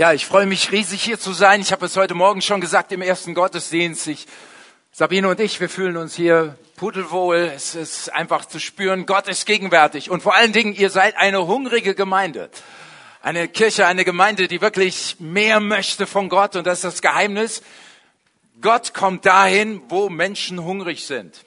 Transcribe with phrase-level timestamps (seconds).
[0.00, 1.60] Ja, ich freue mich riesig hier zu sein.
[1.60, 4.06] Ich habe es heute Morgen schon gesagt im ersten Gottesdienst.
[4.06, 4.26] Ich,
[4.92, 7.52] Sabine und ich, wir fühlen uns hier pudelwohl.
[7.54, 10.10] Es ist einfach zu spüren, Gott ist gegenwärtig.
[10.10, 12.48] Und vor allen Dingen, ihr seid eine hungrige Gemeinde.
[13.20, 16.56] Eine Kirche, eine Gemeinde, die wirklich mehr möchte von Gott.
[16.56, 17.60] Und das ist das Geheimnis.
[18.62, 21.44] Gott kommt dahin, wo Menschen hungrig sind.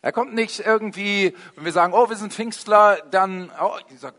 [0.00, 4.14] Er kommt nicht irgendwie, wenn wir sagen, oh, wir sind Pfingstler, dann, oh, ich sag,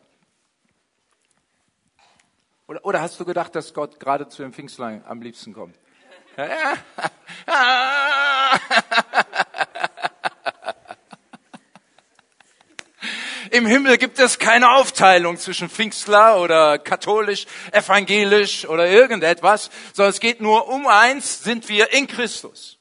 [2.72, 5.76] oder, oder hast du gedacht, dass Gott gerade zu den Pfingstlein am liebsten kommt?
[13.52, 20.22] Im Himmel gibt es keine Aufteilung zwischen Pfingstler oder katholisch, evangelisch oder irgendetwas, sondern es
[20.22, 22.78] geht nur um eins, sind wir in Christus.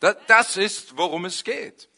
[0.00, 1.88] Das ist, worum es geht.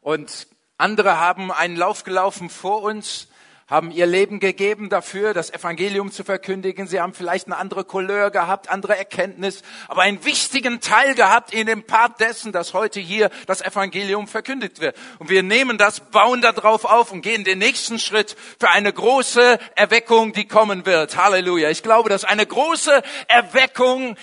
[0.00, 3.28] Und andere haben einen Lauf gelaufen vor uns,
[3.70, 6.88] haben ihr Leben gegeben dafür, das Evangelium zu verkündigen.
[6.88, 11.68] Sie haben vielleicht eine andere Couleur gehabt, andere Erkenntnis, aber einen wichtigen Teil gehabt in
[11.68, 14.96] dem Part dessen, dass heute hier das Evangelium verkündigt wird.
[15.20, 19.58] Und wir nehmen das, bauen darauf auf und gehen den nächsten Schritt für eine große
[19.76, 21.16] Erweckung, die kommen wird.
[21.16, 21.70] Halleluja.
[21.70, 24.16] Ich glaube, dass eine große Erweckung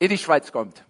[0.00, 0.84] in die Schweiz kommt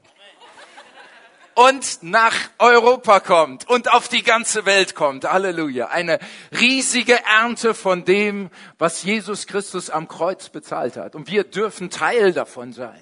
[1.54, 5.24] und nach Europa kommt und auf die ganze Welt kommt.
[5.24, 5.88] Halleluja.
[5.88, 6.18] Eine
[6.58, 11.14] riesige Ernte von dem, was Jesus Christus am Kreuz bezahlt hat.
[11.14, 13.00] Und wir dürfen Teil davon sein.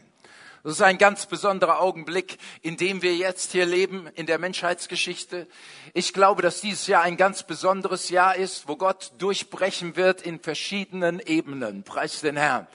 [0.65, 5.49] Das ist ein ganz besonderer Augenblick, in dem wir jetzt hier leben in der Menschheitsgeschichte.
[5.93, 10.39] Ich glaube, dass dieses Jahr ein ganz besonderes Jahr ist, wo Gott durchbrechen wird in
[10.39, 11.83] verschiedenen Ebenen.
[11.83, 12.69] Preis den Herrn.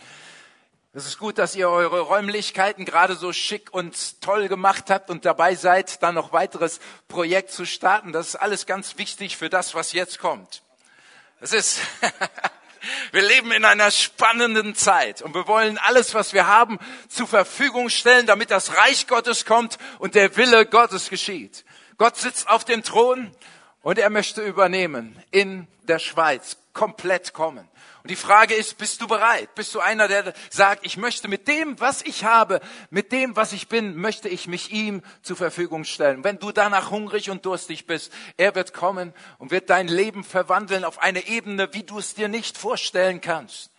[0.94, 5.26] Es ist gut, dass ihr eure Räumlichkeiten gerade so schick und toll gemacht habt und
[5.26, 8.14] dabei seid, dann noch weiteres Projekt zu starten.
[8.14, 10.64] Das ist alles ganz wichtig für das, was jetzt kommt.
[11.40, 11.82] Es ist,
[13.12, 17.90] wir leben in einer spannenden Zeit und wir wollen alles, was wir haben, zur Verfügung
[17.90, 21.66] stellen, damit das Reich Gottes kommt und der Wille Gottes geschieht.
[21.98, 23.32] Gott sitzt auf dem Thron
[23.82, 27.68] und er möchte übernehmen in der Schweiz, komplett kommen.
[28.08, 29.54] Und die Frage ist, bist du bereit?
[29.54, 33.52] Bist du einer, der sagt, ich möchte mit dem, was ich habe, mit dem, was
[33.52, 36.24] ich bin, möchte ich mich ihm zur Verfügung stellen.
[36.24, 40.86] Wenn du danach hungrig und durstig bist, er wird kommen und wird dein Leben verwandeln
[40.86, 43.72] auf eine Ebene, wie du es dir nicht vorstellen kannst.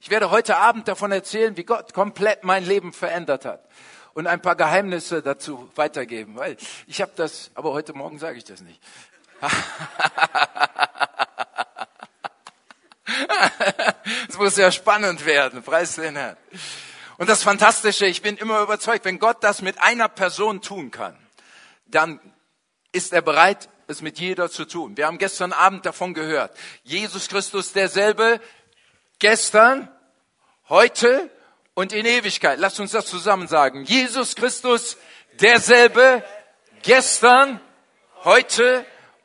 [0.00, 3.66] Ich werde heute Abend davon erzählen, wie Gott komplett mein Leben verändert hat
[4.12, 8.44] und ein paar Geheimnisse dazu weitergeben, weil ich habe das, aber heute Morgen sage ich
[8.44, 8.82] das nicht.
[14.28, 15.62] Es muss ja spannend werden.
[15.62, 16.36] Preis den Herrn.
[17.18, 21.16] Und das Fantastische, ich bin immer überzeugt, wenn Gott das mit einer Person tun kann,
[21.86, 22.20] dann
[22.92, 24.96] ist er bereit, es mit jeder zu tun.
[24.96, 26.56] Wir haben gestern Abend davon gehört.
[26.82, 28.40] Jesus Christus derselbe,
[29.18, 29.88] gestern,
[30.68, 31.30] heute
[31.74, 32.58] und in Ewigkeit.
[32.58, 33.84] Lasst uns das zusammen sagen.
[33.84, 34.96] Jesus Christus
[35.40, 36.24] derselbe,
[36.82, 37.60] gestern,
[38.24, 38.84] heute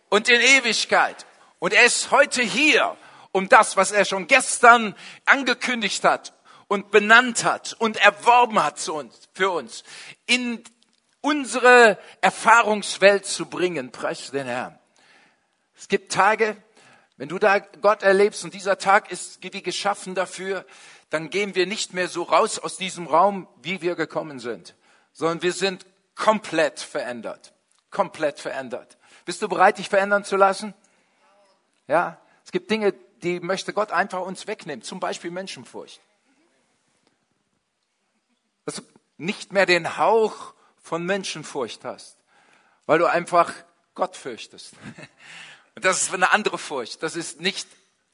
[0.09, 1.25] und in Ewigkeit.
[1.59, 2.95] Und er ist heute hier
[3.37, 6.33] um das, was er schon gestern angekündigt hat
[6.67, 9.83] und benannt hat und erworben hat zu uns, für uns,
[10.25, 10.63] in
[11.21, 13.91] unsere Erfahrungswelt zu bringen.
[13.91, 14.79] Preis den Herrn.
[15.77, 16.57] Es gibt Tage,
[17.17, 20.65] wenn du da Gott erlebst und dieser Tag ist wie geschaffen dafür,
[21.11, 24.73] dann gehen wir nicht mehr so raus aus diesem Raum, wie wir gekommen sind,
[25.13, 27.53] sondern wir sind komplett verändert.
[27.91, 28.97] Komplett verändert.
[29.25, 30.73] Bist du bereit, dich verändern zu lassen?
[31.87, 32.19] Ja?
[32.43, 32.93] Es gibt Dinge,
[33.23, 34.81] die möchte Gott einfach uns wegnehmen.
[34.81, 36.01] Zum Beispiel Menschenfurcht.
[38.65, 38.81] Dass du
[39.17, 42.17] nicht mehr den Hauch von Menschenfurcht hast,
[42.85, 43.53] weil du einfach
[43.95, 44.73] Gott fürchtest.
[45.75, 47.03] Und das ist eine andere Furcht.
[47.03, 47.67] Das ist nicht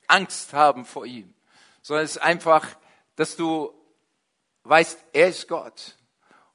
[0.07, 1.33] Angst haben vor ihm,
[1.81, 2.67] sondern es ist einfach,
[3.15, 3.73] dass du
[4.63, 5.97] weißt, er ist Gott.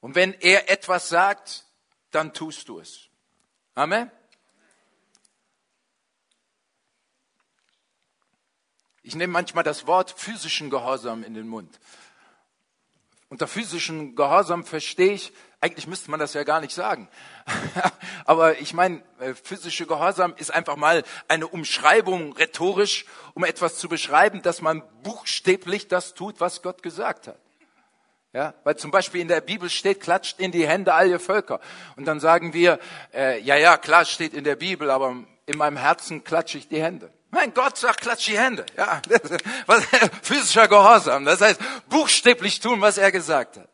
[0.00, 1.64] Und wenn er etwas sagt,
[2.10, 3.08] dann tust du es.
[3.74, 4.10] Amen.
[9.08, 11.80] Ich nehme manchmal das Wort physischen Gehorsam in den Mund.
[13.30, 15.32] Unter physischen Gehorsam verstehe ich,
[15.62, 17.08] eigentlich müsste man das ja gar nicht sagen.
[18.26, 23.88] Aber ich meine, äh, physische Gehorsam ist einfach mal eine Umschreibung rhetorisch, um etwas zu
[23.88, 27.38] beschreiben, dass man buchstäblich das tut, was Gott gesagt hat.
[28.34, 31.60] Ja, weil zum Beispiel in der Bibel steht, klatscht in die Hände alle Völker.
[31.96, 32.78] Und dann sagen wir,
[33.14, 35.16] äh, ja, ja, klar steht in der Bibel, aber
[35.46, 37.10] in meinem Herzen klatsche ich die Hände.
[37.30, 38.64] Mein Gott sagt, klatsch die Hände.
[38.76, 39.02] Ja,
[39.66, 39.84] was,
[40.22, 41.24] physischer Gehorsam.
[41.24, 43.68] Das heißt, buchstäblich tun, was er gesagt hat.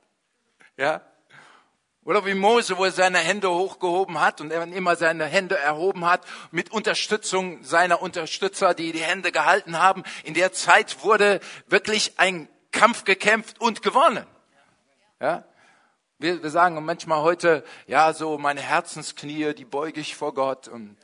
[0.77, 1.03] Ja.
[2.05, 6.05] Oder wie Mose, wo er seine Hände hochgehoben hat und er immer seine Hände erhoben
[6.05, 10.03] hat, mit Unterstützung seiner Unterstützer, die die Hände gehalten haben.
[10.25, 14.27] In der Zeit wurde wirklich ein Kampf gekämpft und gewonnen.
[15.19, 15.45] Ja?
[16.19, 20.99] Wir, wir sagen manchmal heute, ja, so meine Herzensknie, die beuge ich vor Gott und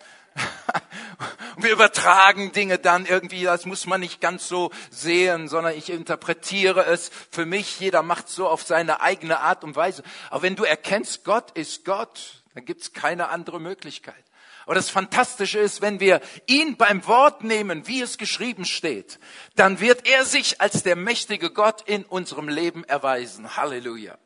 [1.56, 5.90] und wir übertragen Dinge dann irgendwie, das muss man nicht ganz so sehen, sondern ich
[5.90, 7.80] interpretiere es für mich.
[7.80, 10.02] Jeder macht so auf seine eigene Art und Weise.
[10.30, 14.24] Aber wenn du erkennst, Gott ist Gott, dann gibt es keine andere Möglichkeit.
[14.66, 19.18] Aber das Fantastische ist, wenn wir ihn beim Wort nehmen, wie es geschrieben steht,
[19.56, 23.56] dann wird er sich als der mächtige Gott in unserem Leben erweisen.
[23.56, 24.16] Halleluja.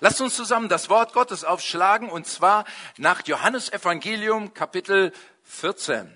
[0.00, 2.64] Lasst uns zusammen das Wort Gottes aufschlagen und zwar
[2.98, 5.12] nach Johannes Evangelium Kapitel
[5.46, 6.14] 14.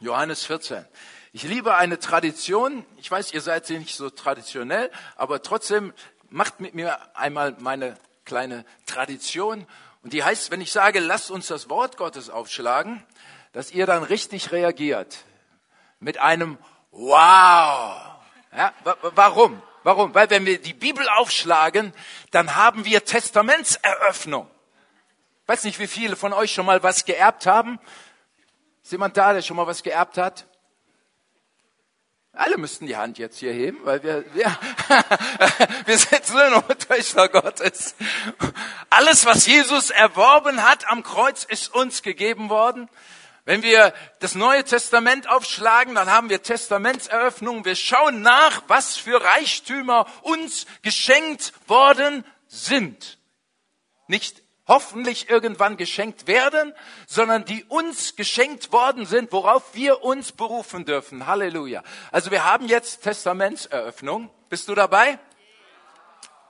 [0.00, 0.84] Johannes 14.
[1.32, 2.84] Ich liebe eine Tradition.
[2.96, 5.92] Ich weiß, ihr seid nicht so traditionell, aber trotzdem
[6.30, 9.66] macht mit mir einmal meine kleine Tradition.
[10.02, 13.04] Und die heißt, wenn ich sage, lasst uns das Wort Gottes aufschlagen,
[13.52, 15.24] dass ihr dann richtig reagiert.
[16.00, 16.58] Mit einem
[16.90, 18.00] Wow.
[18.56, 18.74] Ja,
[19.14, 19.62] warum?
[19.84, 20.14] Warum?
[20.14, 21.92] Weil wenn wir die Bibel aufschlagen,
[22.32, 24.50] dann haben wir Testamentseröffnung.
[25.42, 27.78] Ich weiß nicht, wie viele von euch schon mal was geerbt haben.
[28.90, 30.46] Ist jemand da, der schon mal was geerbt hat?
[32.32, 34.46] Alle müssten die Hand jetzt hier heben, weil wir, wir,
[35.86, 37.94] wir Söhne und Töchter Gottes.
[38.90, 42.90] Alles, was Jesus erworben hat am Kreuz, ist uns gegeben worden.
[43.44, 47.64] Wenn wir das Neue Testament aufschlagen, dann haben wir Testamentseröffnungen.
[47.64, 53.18] Wir schauen nach, was für Reichtümer uns geschenkt worden sind.
[54.08, 56.74] Nicht hoffentlich irgendwann geschenkt werden,
[57.06, 61.26] sondern die uns geschenkt worden sind, worauf wir uns berufen dürfen.
[61.26, 61.82] Halleluja.
[62.12, 64.30] Also wir haben jetzt Testamentseröffnung.
[64.48, 65.18] Bist du dabei?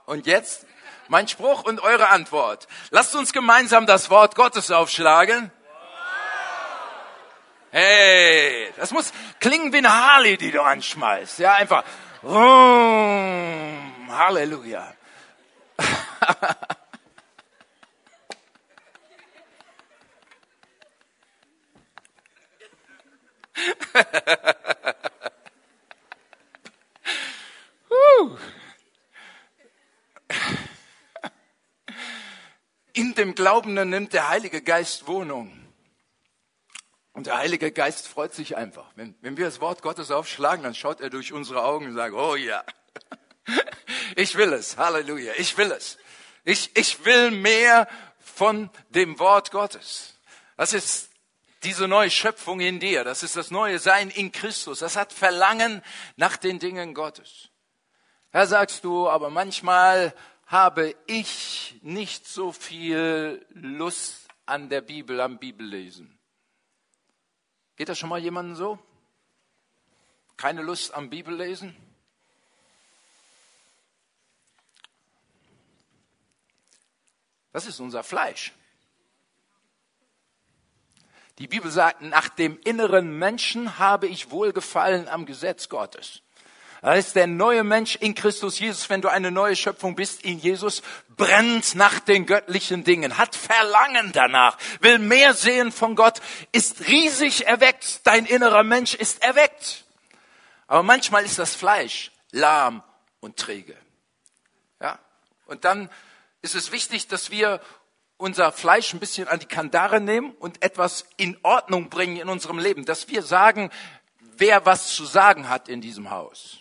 [0.07, 0.67] Und jetzt
[1.09, 2.69] mein Spruch und eure Antwort.
[2.91, 5.51] Lasst uns gemeinsam das Wort Gottes aufschlagen.
[7.73, 11.39] Hey, das muss klingen wie eine Harley, die du anschmeißt.
[11.39, 11.85] Ja, einfach.
[14.09, 14.93] Halleluja.
[32.93, 35.57] In dem Glaubenden nimmt der Heilige Geist Wohnung.
[37.12, 38.91] Und der Heilige Geist freut sich einfach.
[38.95, 42.15] Wenn, wenn wir das Wort Gottes aufschlagen, dann schaut er durch unsere Augen und sagt,
[42.15, 42.65] oh ja,
[44.17, 45.99] ich will es, Halleluja, ich will es.
[46.45, 50.15] Ich, ich will mehr von dem Wort Gottes.
[50.57, 51.10] Das ist
[51.62, 55.83] diese neue Schöpfung in dir, das ist das neue Sein in Christus, das hat Verlangen
[56.17, 57.51] nach den Dingen Gottes.
[58.33, 60.15] Da sagst du, aber manchmal
[60.47, 66.19] habe ich nicht so viel Lust an der Bibel, am Bibellesen.
[67.77, 68.79] Geht das schon mal jemandem so?
[70.37, 71.77] Keine Lust am Bibellesen?
[77.53, 78.53] Das ist unser Fleisch.
[81.40, 86.20] Die Bibel sagt, nach dem inneren Menschen habe ich Wohlgefallen am Gesetz Gottes.
[86.82, 90.38] Das ist der neue Mensch in Christus Jesus, wenn du eine neue Schöpfung bist in
[90.38, 90.82] Jesus,
[91.16, 96.20] brennt nach den göttlichen Dingen, hat Verlangen danach, will mehr sehen von Gott,
[96.52, 99.87] ist riesig erweckt, dein innerer Mensch ist erweckt.
[100.66, 102.82] Aber manchmal ist das Fleisch lahm
[103.20, 103.76] und träge.
[104.78, 104.99] Ja?
[105.47, 105.88] Und dann
[106.42, 107.61] ist es wichtig, dass wir
[108.21, 112.59] unser Fleisch ein bisschen an die Kandare nehmen und etwas in Ordnung bringen in unserem
[112.59, 113.71] Leben, dass wir sagen,
[114.37, 116.59] wer was zu sagen hat in diesem Haus.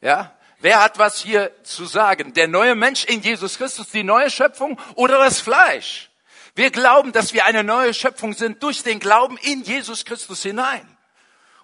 [0.00, 0.36] Ja?
[0.58, 2.32] Wer hat was hier zu sagen?
[2.32, 6.10] Der neue Mensch in Jesus Christus, die neue Schöpfung oder das Fleisch?
[6.54, 10.95] Wir glauben, dass wir eine neue Schöpfung sind durch den Glauben in Jesus Christus hinein.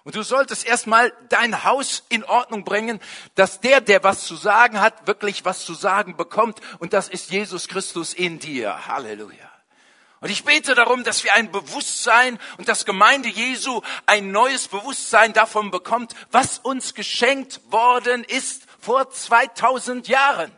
[0.03, 2.99] Und du solltest erstmal dein Haus in Ordnung bringen,
[3.35, 6.59] dass der, der was zu sagen hat, wirklich was zu sagen bekommt.
[6.79, 8.87] Und das ist Jesus Christus in dir.
[8.87, 9.49] Halleluja.
[10.19, 15.33] Und ich bete darum, dass wir ein Bewusstsein und das Gemeinde Jesu ein neues Bewusstsein
[15.33, 20.51] davon bekommt, was uns geschenkt worden ist vor 2000 Jahren.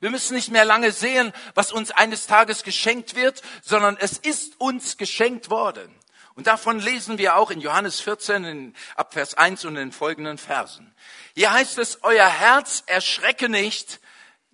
[0.00, 4.58] Wir müssen nicht mehr lange sehen, was uns eines Tages geschenkt wird, sondern es ist
[4.58, 5.94] uns geschenkt worden.
[6.40, 9.92] Und davon lesen wir auch in Johannes 14 in, ab Vers 1 und in den
[9.92, 10.94] folgenden Versen.
[11.34, 14.00] Hier heißt es, euer Herz erschrecke nicht,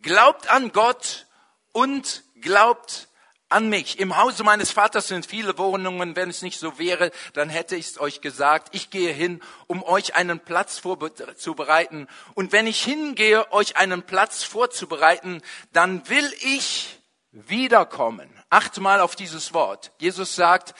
[0.02, 1.26] glaubt an Gott
[1.70, 3.06] und glaubt
[3.48, 4.00] an mich.
[4.00, 6.16] Im Hause meines Vaters sind viele Wohnungen.
[6.16, 8.74] Wenn es nicht so wäre, dann hätte ich es euch gesagt.
[8.74, 12.08] Ich gehe hin, um euch einen Platz vorzubereiten.
[12.34, 15.40] Und wenn ich hingehe, euch einen Platz vorzubereiten,
[15.72, 16.98] dann will ich
[17.30, 18.28] wiederkommen.
[18.50, 19.92] Achtmal auf dieses Wort.
[20.00, 20.74] Jesus sagt,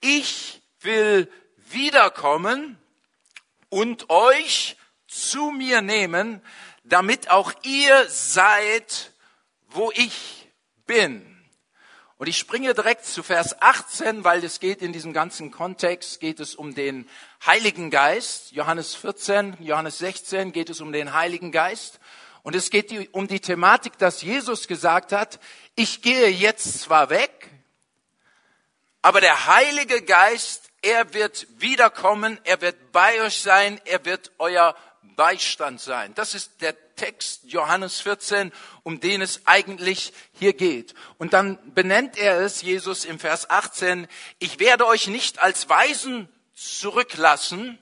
[0.00, 2.78] ich will wiederkommen
[3.68, 4.76] und euch
[5.06, 6.42] zu mir nehmen,
[6.84, 9.12] damit auch ihr seid,
[9.68, 10.48] wo ich
[10.86, 11.24] bin.
[12.16, 16.40] Und ich springe direkt zu Vers 18, weil es geht in diesem ganzen Kontext, geht
[16.40, 17.08] es um den
[17.46, 18.50] Heiligen Geist.
[18.50, 22.00] Johannes 14, Johannes 16 geht es um den Heiligen Geist.
[22.42, 25.38] Und es geht um die Thematik, dass Jesus gesagt hat,
[25.76, 27.50] ich gehe jetzt zwar weg,
[29.02, 34.76] aber der Heilige Geist, er wird wiederkommen, er wird bei euch sein, er wird euer
[35.16, 36.14] Beistand sein.
[36.14, 38.52] Das ist der Text Johannes 14,
[38.82, 40.94] um den es eigentlich hier geht.
[41.18, 44.06] Und dann benennt er es, Jesus im Vers 18,
[44.38, 47.78] ich werde euch nicht als Weisen zurücklassen,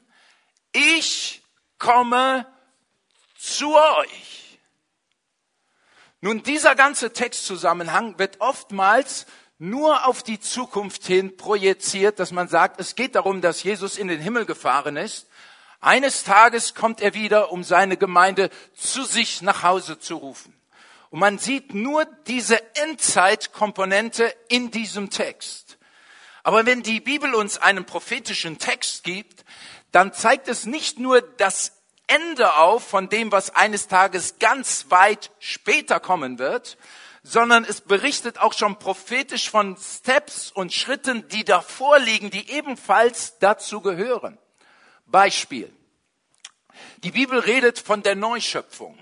[0.73, 1.43] ich
[1.79, 2.47] komme
[3.39, 4.59] zu euch.
[6.21, 9.27] Nun, dieser ganze Textzusammenhang wird oftmals
[9.59, 14.09] nur auf die Zukunft hin projiziert, dass man sagt, es geht darum, dass Jesus in
[14.09, 15.29] den Himmel gefahren ist.
[15.81, 20.55] Eines Tages kommt er wieder, um seine Gemeinde zu sich nach Hause zu rufen.
[21.11, 25.79] Und man sieht nur diese Endzeitkomponente in diesem Text.
[26.43, 29.45] Aber wenn die Bibel uns einen prophetischen Text gibt,
[29.93, 31.73] dann zeigt es nicht nur das
[32.07, 36.77] Ende auf von dem, was eines Tages ganz weit später kommen wird,
[37.27, 43.39] sondern es berichtet auch schon prophetisch von Steps und Schritten, die davor liegen, die ebenfalls
[43.41, 44.39] dazu gehören.
[45.07, 45.73] Beispiel.
[46.99, 48.97] Die Bibel redet von der Neuschöpfung.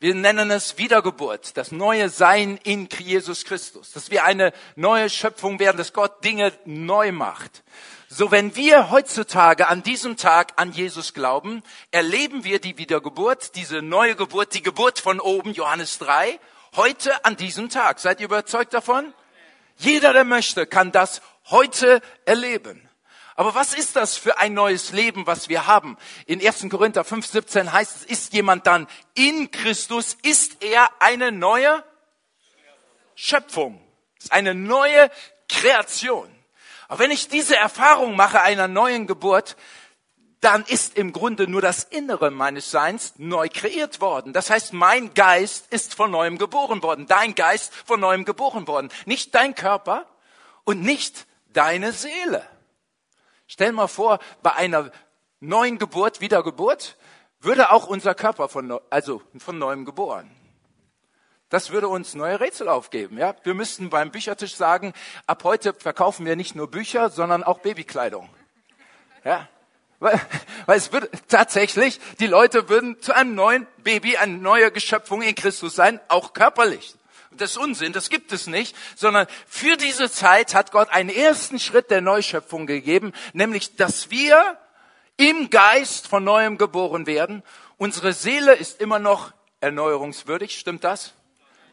[0.00, 5.58] Wir nennen es Wiedergeburt, das neue Sein in Jesus Christus, dass wir eine neue Schöpfung
[5.58, 7.64] werden, dass Gott Dinge neu macht.
[8.08, 13.82] So wenn wir heutzutage an diesem Tag an Jesus glauben, erleben wir die Wiedergeburt, diese
[13.82, 16.38] neue Geburt, die Geburt von oben, Johannes 3,
[16.76, 17.98] heute an diesem Tag.
[18.00, 19.12] Seid ihr überzeugt davon?
[19.76, 22.88] Jeder, der möchte, kann das heute erleben.
[23.36, 25.96] Aber was ist das für ein neues Leben, was wir haben?
[26.26, 26.66] In 1.
[26.70, 31.84] Korinther 5, 17 heißt es, ist jemand dann in Christus, ist er eine neue
[33.14, 33.80] Schöpfung.
[34.18, 35.08] Ist eine neue
[35.48, 36.28] Kreation.
[36.88, 39.56] Aber wenn ich diese Erfahrung mache einer neuen Geburt,
[40.40, 44.32] dann ist im Grunde nur das Innere meines Seins neu kreiert worden.
[44.32, 48.90] Das heißt, mein Geist ist von neuem geboren worden, dein Geist von neuem geboren worden.
[49.04, 50.06] Nicht dein Körper
[50.64, 52.46] und nicht deine Seele.
[53.46, 54.92] Stell mal vor, bei einer
[55.40, 56.96] neuen Geburt, Wiedergeburt,
[57.40, 60.30] würde auch unser Körper von, also von neuem geboren.
[61.48, 63.16] Das würde uns neue Rätsel aufgeben.
[63.16, 63.34] Ja?
[63.42, 64.92] Wir müssten beim Büchertisch sagen,
[65.26, 68.28] ab heute verkaufen wir nicht nur Bücher, sondern auch Babykleidung.
[69.24, 69.48] Ja?
[70.00, 70.20] Weil,
[70.66, 75.34] weil es würde tatsächlich, die Leute würden zu einem neuen Baby, eine neue Geschöpfung in
[75.34, 76.94] Christus sein, auch körperlich
[77.38, 81.58] das ist Unsinn, das gibt es nicht, sondern für diese Zeit hat Gott einen ersten
[81.58, 84.58] Schritt der Neuschöpfung gegeben, nämlich, dass wir
[85.16, 87.42] im Geist von neuem geboren werden.
[87.76, 91.14] Unsere Seele ist immer noch erneuerungswürdig, stimmt das?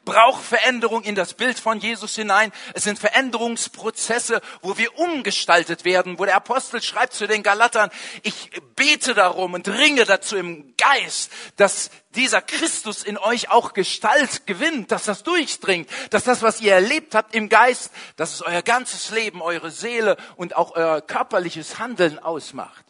[0.06, 2.52] Braucht Veränderung in das Bild von Jesus hinein.
[2.74, 7.90] Es sind Veränderungsprozesse, wo wir umgestaltet werden, wo der Apostel schreibt zu den Galatern,
[8.24, 14.48] ich bete darum und ringe dazu im Geist, dass dieser Christus in euch auch Gestalt
[14.48, 18.62] gewinnt, dass das durchdringt, dass das, was ihr erlebt habt im Geist, dass es euer
[18.62, 22.86] ganzes Leben, eure Seele und auch euer körperliches Handeln ausmacht.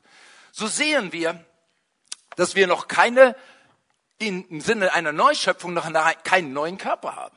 [0.51, 1.43] So sehen wir,
[2.35, 3.35] dass wir noch keine
[4.19, 5.91] im Sinne einer Neuschöpfung noch
[6.23, 7.35] keinen neuen Körper haben.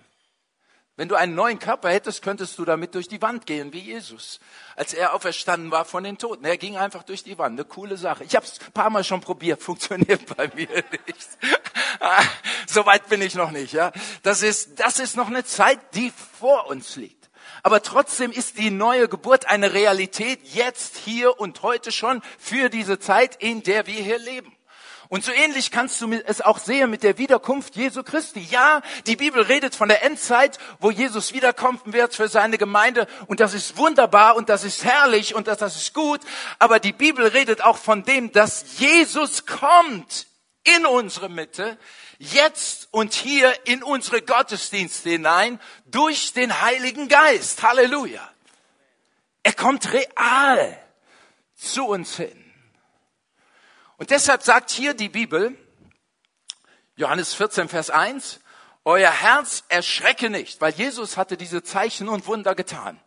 [0.98, 4.40] Wenn du einen neuen Körper hättest, könntest du damit durch die Wand gehen, wie Jesus.
[4.74, 6.44] Als er auferstanden war von den Toten.
[6.44, 7.56] Er ging einfach durch die Wand.
[7.56, 8.24] Eine coole Sache.
[8.24, 10.66] Ich habe es ein paar Mal schon probiert, funktioniert bei mir
[11.06, 11.28] nicht.
[12.66, 13.72] so weit bin ich noch nicht.
[13.72, 13.92] Ja,
[14.24, 17.30] Das ist, das ist noch eine Zeit, die vor uns liegt.
[17.62, 22.98] Aber trotzdem ist die neue Geburt eine Realität jetzt, hier und heute schon für diese
[22.98, 24.57] Zeit, in der wir hier leben.
[25.08, 28.40] Und so ähnlich kannst du es auch sehen mit der Wiederkunft Jesu Christi.
[28.40, 33.06] Ja, die Bibel redet von der Endzeit, wo Jesus wiederkommen wird für seine Gemeinde.
[33.26, 36.20] Und das ist wunderbar und das ist herrlich und das, das ist gut.
[36.58, 40.26] Aber die Bibel redet auch von dem, dass Jesus kommt
[40.64, 41.78] in unsere Mitte,
[42.18, 47.62] jetzt und hier in unsere Gottesdienste hinein durch den Heiligen Geist.
[47.62, 48.28] Halleluja.
[49.42, 50.78] Er kommt real
[51.56, 52.47] zu uns hin.
[53.98, 55.56] Und deshalb sagt hier die Bibel,
[56.96, 58.40] Johannes 14, Vers 1,
[58.84, 62.98] euer Herz erschrecke nicht, weil Jesus hatte diese Zeichen und Wunder getan.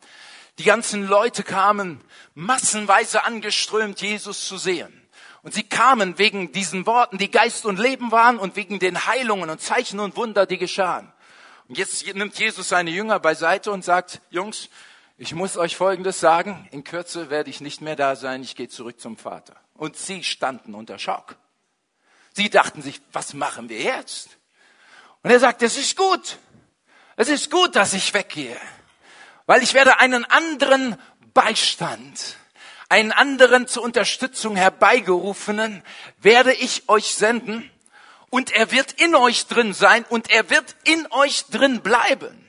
[0.60, 5.10] Die ganzen Leute kamen massenweise angeströmt, Jesus zu sehen.
[5.44, 9.50] Und sie kamen wegen diesen Worten, die Geist und Leben waren und wegen den Heilungen
[9.50, 11.12] und Zeichen und Wunder, die geschahen.
[11.70, 14.70] Und jetzt nimmt Jesus seine Jünger beiseite und sagt, Jungs,
[15.18, 18.68] ich muss euch Folgendes sagen, in Kürze werde ich nicht mehr da sein, ich gehe
[18.68, 19.61] zurück zum Vater.
[19.82, 21.38] Und sie standen unter Schock.
[22.34, 24.38] Sie dachten sich, was machen wir jetzt?
[25.24, 26.38] Und er sagt, es ist gut.
[27.16, 28.56] Es ist gut, dass ich weggehe,
[29.48, 31.02] weil ich werde einen anderen
[31.34, 32.38] Beistand
[32.90, 35.82] einen anderen zur Unterstützung herbeigerufenen
[36.20, 37.72] werde ich euch senden
[38.30, 42.46] und er wird in euch drin sein und er wird in euch drin bleiben.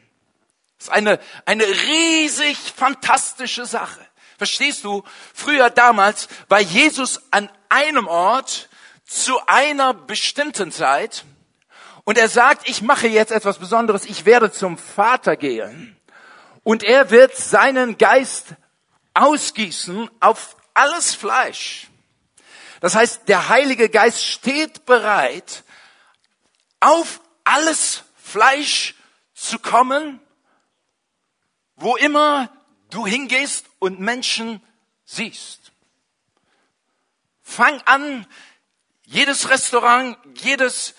[0.79, 4.05] Das ist eine, eine riesig fantastische Sache.
[4.43, 5.05] Verstehst du?
[5.33, 8.69] Früher damals war Jesus an einem Ort
[9.07, 11.25] zu einer bestimmten Zeit
[12.03, 15.97] und er sagt, ich mache jetzt etwas Besonderes, ich werde zum Vater gehen
[16.65, 18.57] und er wird seinen Geist
[19.15, 21.87] ausgießen auf alles Fleisch.
[22.81, 25.63] Das heißt, der Heilige Geist steht bereit,
[26.81, 28.97] auf alles Fleisch
[29.35, 30.19] zu kommen,
[31.77, 32.49] wo immer
[32.91, 34.63] du hingehst und Menschen
[35.05, 35.73] siehst.
[37.43, 38.29] Fang an,
[39.07, 40.95] jedes Restaurant, jedes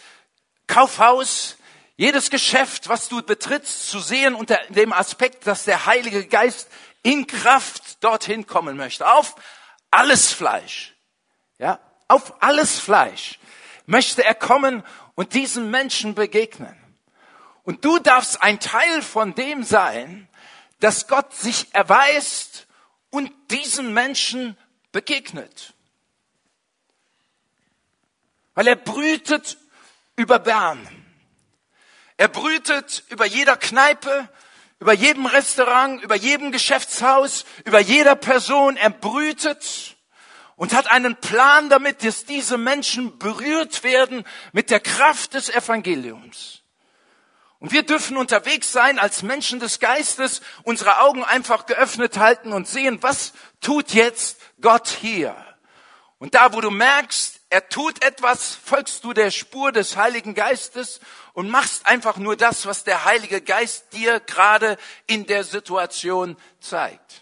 [0.67, 1.55] Kaufhaus,
[1.95, 6.67] jedes Geschäft, was du betrittst, zu sehen unter dem Aspekt, dass der Heilige Geist
[7.03, 9.09] in Kraft dorthin kommen möchte.
[9.09, 9.35] Auf
[9.89, 10.93] alles Fleisch.
[11.59, 13.39] Ja, auf alles Fleisch
[13.85, 14.83] möchte er kommen
[15.15, 16.75] und diesen Menschen begegnen.
[17.63, 20.27] Und du darfst ein Teil von dem sein,
[20.81, 22.67] dass Gott sich erweist
[23.13, 24.57] und diesen Menschen
[24.91, 25.75] begegnet.
[28.55, 29.59] Weil er brütet
[30.15, 30.87] über Bern.
[32.17, 34.27] Er brütet über jeder Kneipe,
[34.79, 38.77] über jedem Restaurant, über jedem Geschäftshaus, über jeder Person.
[38.77, 39.95] Er brütet
[40.55, 46.62] und hat einen Plan damit, dass diese Menschen berührt werden mit der Kraft des Evangeliums.
[47.63, 52.67] Und wir dürfen unterwegs sein als Menschen des Geistes, unsere Augen einfach geöffnet halten und
[52.67, 55.33] sehen, was tut jetzt Gott hier?
[56.17, 60.99] Und da, wo du merkst, er tut etwas, folgst du der Spur des Heiligen Geistes
[61.31, 64.75] und machst einfach nur das, was der Heilige Geist dir gerade
[65.07, 67.21] in der Situation zeigt.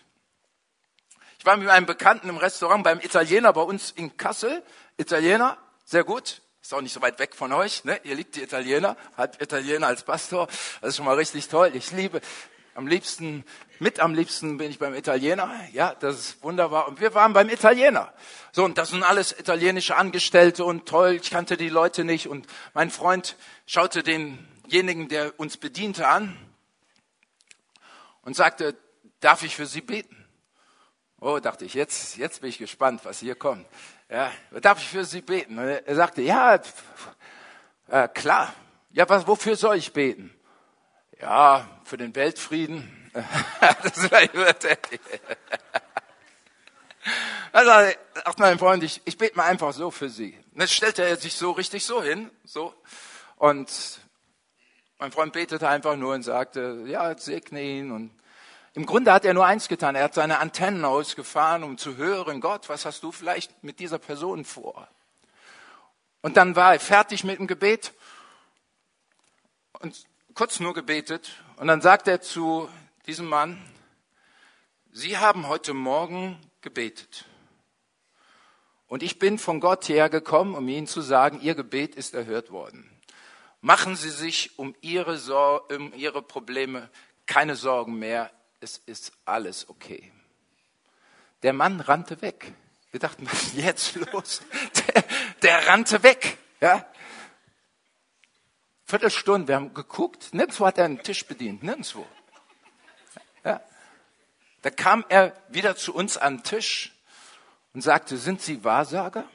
[1.37, 4.63] Ich war mit einem Bekannten im Restaurant beim Italiener bei uns in Kassel.
[4.97, 6.41] Italiener, sehr gut.
[6.61, 7.83] Ist auch nicht so weit weg von euch.
[7.85, 7.99] Ne?
[8.03, 10.47] Ihr liebt die Italiener, hat Italiener als Pastor.
[10.79, 11.71] Das ist schon mal richtig toll.
[11.73, 12.21] Ich liebe
[12.75, 13.43] am liebsten,
[13.79, 15.51] mit am liebsten bin ich beim Italiener.
[15.73, 16.87] Ja, das ist wunderbar.
[16.87, 18.13] Und wir waren beim Italiener.
[18.51, 21.19] So, und das sind alles italienische Angestellte und toll.
[21.21, 22.27] Ich kannte die Leute nicht.
[22.27, 26.37] Und mein Freund schaute denjenigen, der uns bediente, an
[28.21, 28.77] und sagte,
[29.19, 30.15] darf ich für Sie beten?
[31.19, 33.65] Oh, dachte ich, jetzt, jetzt bin ich gespannt, was hier kommt.
[34.11, 35.57] Ja, darf ich für Sie beten?
[35.57, 36.59] Er sagte, ja,
[37.87, 38.53] äh, klar.
[38.89, 40.37] Ja, was, wofür soll ich beten?
[41.21, 43.09] Ja, für den Weltfrieden.
[43.83, 44.11] das
[47.53, 50.37] also, ach mein Freund, ich, ich bete mal einfach so für Sie.
[50.51, 52.73] Und dann stellte er sich so richtig so hin, so.
[53.37, 54.01] Und
[54.99, 57.91] mein Freund betete einfach nur und sagte, ja, segne ihn.
[57.91, 58.11] Und
[58.73, 59.95] im Grunde hat er nur eins getan.
[59.95, 63.99] Er hat seine Antennen ausgefahren, um zu hören, Gott, was hast du vielleicht mit dieser
[63.99, 64.87] Person vor?
[66.21, 67.93] Und dann war er fertig mit dem Gebet.
[69.79, 70.05] Und
[70.35, 72.69] kurz nur gebetet und dann sagt er zu
[73.07, 73.61] diesem Mann,
[74.93, 77.25] Sie haben heute Morgen gebetet.
[78.87, 82.89] Und ich bin von Gott hergekommen, um Ihnen zu sagen, Ihr Gebet ist erhört worden.
[83.61, 86.89] Machen Sie sich um Ihre, Sor um Ihre Probleme
[87.25, 88.31] keine Sorgen mehr.
[88.63, 90.11] Es ist alles okay.
[91.41, 92.53] Der Mann rannte weg.
[92.91, 94.43] Wir dachten, was ist jetzt los?
[94.87, 95.03] Der,
[95.41, 96.37] der rannte weg.
[96.59, 96.85] Ja?
[98.85, 102.05] Viertelstunde, wir haben geguckt, nirgendwo hat er einen Tisch bedient, nirgendwo.
[103.43, 103.61] Ja.
[104.61, 106.95] Da kam er wieder zu uns an den Tisch
[107.73, 109.23] und sagte, sind Sie Wahrsager?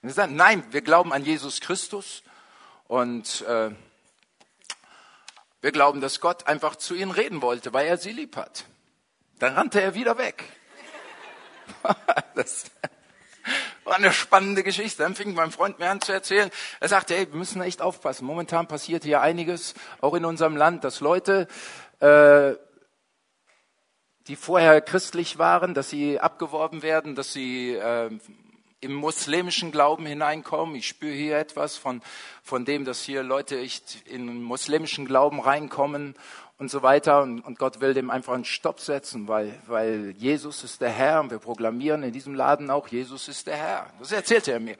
[0.00, 2.22] Wir sagten, nein, wir glauben an Jesus Christus
[2.88, 3.70] und äh,
[5.60, 8.64] wir glauben, dass Gott einfach zu ihnen reden wollte, weil er sie lieb hat.
[9.38, 10.44] Dann rannte er wieder weg.
[12.34, 12.70] das,
[13.84, 15.02] war eine spannende Geschichte.
[15.02, 16.50] Dann fing mein Freund mir an zu erzählen.
[16.78, 18.24] Er sagte, hey, wir müssen echt aufpassen.
[18.24, 21.48] Momentan passiert hier einiges, auch in unserem Land, dass Leute,
[22.00, 22.54] äh,
[24.26, 28.10] die vorher christlich waren, dass sie abgeworben werden, dass sie äh,
[28.80, 30.74] im muslimischen Glauben hineinkommen.
[30.74, 32.02] Ich spüre hier etwas von,
[32.42, 36.14] von dem, dass hier Leute echt in den muslimischen Glauben reinkommen
[36.58, 37.22] und so weiter.
[37.22, 41.20] Und, und Gott will dem einfach einen Stopp setzen, weil, weil Jesus ist der Herr
[41.20, 43.90] und wir proklamieren in diesem Laden auch, Jesus ist der Herr.
[43.98, 44.76] Das erzählte er mir.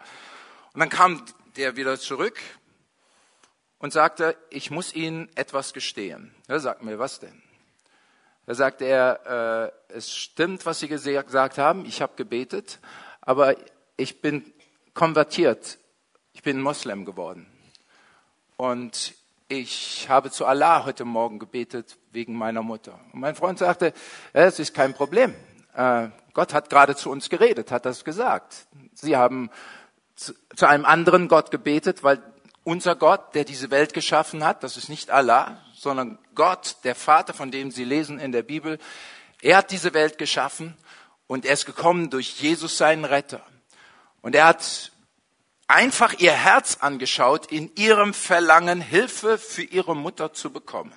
[0.72, 1.22] Und dann kam
[1.56, 2.38] der wieder zurück
[3.78, 6.34] und sagte, ich muss Ihnen etwas gestehen.
[6.46, 7.42] Er sagt mir, was denn?
[8.46, 12.78] Da sagte er, äh, es stimmt, was Sie gesagt haben, ich habe gebetet,
[13.20, 13.54] aber
[14.00, 14.50] ich bin
[14.94, 15.78] konvertiert,
[16.32, 17.46] ich bin Moslem geworden.
[18.56, 19.14] Und
[19.48, 22.98] ich habe zu Allah heute Morgen gebetet wegen meiner Mutter.
[23.12, 23.92] Und mein Freund sagte,
[24.32, 25.34] es ist kein Problem.
[25.74, 28.66] Äh, Gott hat gerade zu uns geredet, hat das gesagt.
[28.94, 29.50] Sie haben
[30.14, 32.22] zu, zu einem anderen Gott gebetet, weil
[32.64, 37.34] unser Gott, der diese Welt geschaffen hat, das ist nicht Allah, sondern Gott, der Vater,
[37.34, 38.78] von dem Sie lesen in der Bibel,
[39.42, 40.76] er hat diese Welt geschaffen
[41.26, 43.42] und er ist gekommen durch Jesus, seinen Retter.
[44.22, 44.92] Und er hat
[45.66, 50.92] einfach ihr Herz angeschaut in ihrem Verlangen, Hilfe für ihre Mutter zu bekommen.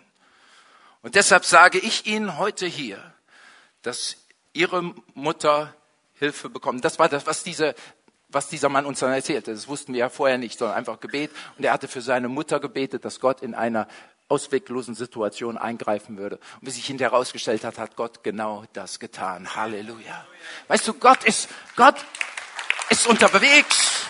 [1.02, 3.14] Und deshalb sage ich Ihnen heute hier,
[3.82, 4.18] dass
[4.54, 5.74] Ihre Mutter
[6.16, 6.86] Hilfe bekommt.
[6.86, 7.76] Das war das, was diese
[8.34, 9.52] was dieser Mann uns dann erzählte.
[9.52, 11.32] Das wussten wir ja vorher nicht, sondern einfach Gebet.
[11.58, 13.88] Und er hatte für seine Mutter gebetet, dass Gott in einer
[14.28, 16.38] ausweglosen Situation eingreifen würde.
[16.60, 19.56] Und wie sich hinterher herausgestellt hat, hat Gott genau das getan.
[19.56, 20.26] Halleluja.
[20.68, 21.96] Weißt du, Gott ist, Gott
[22.94, 24.06] ist unterwegs.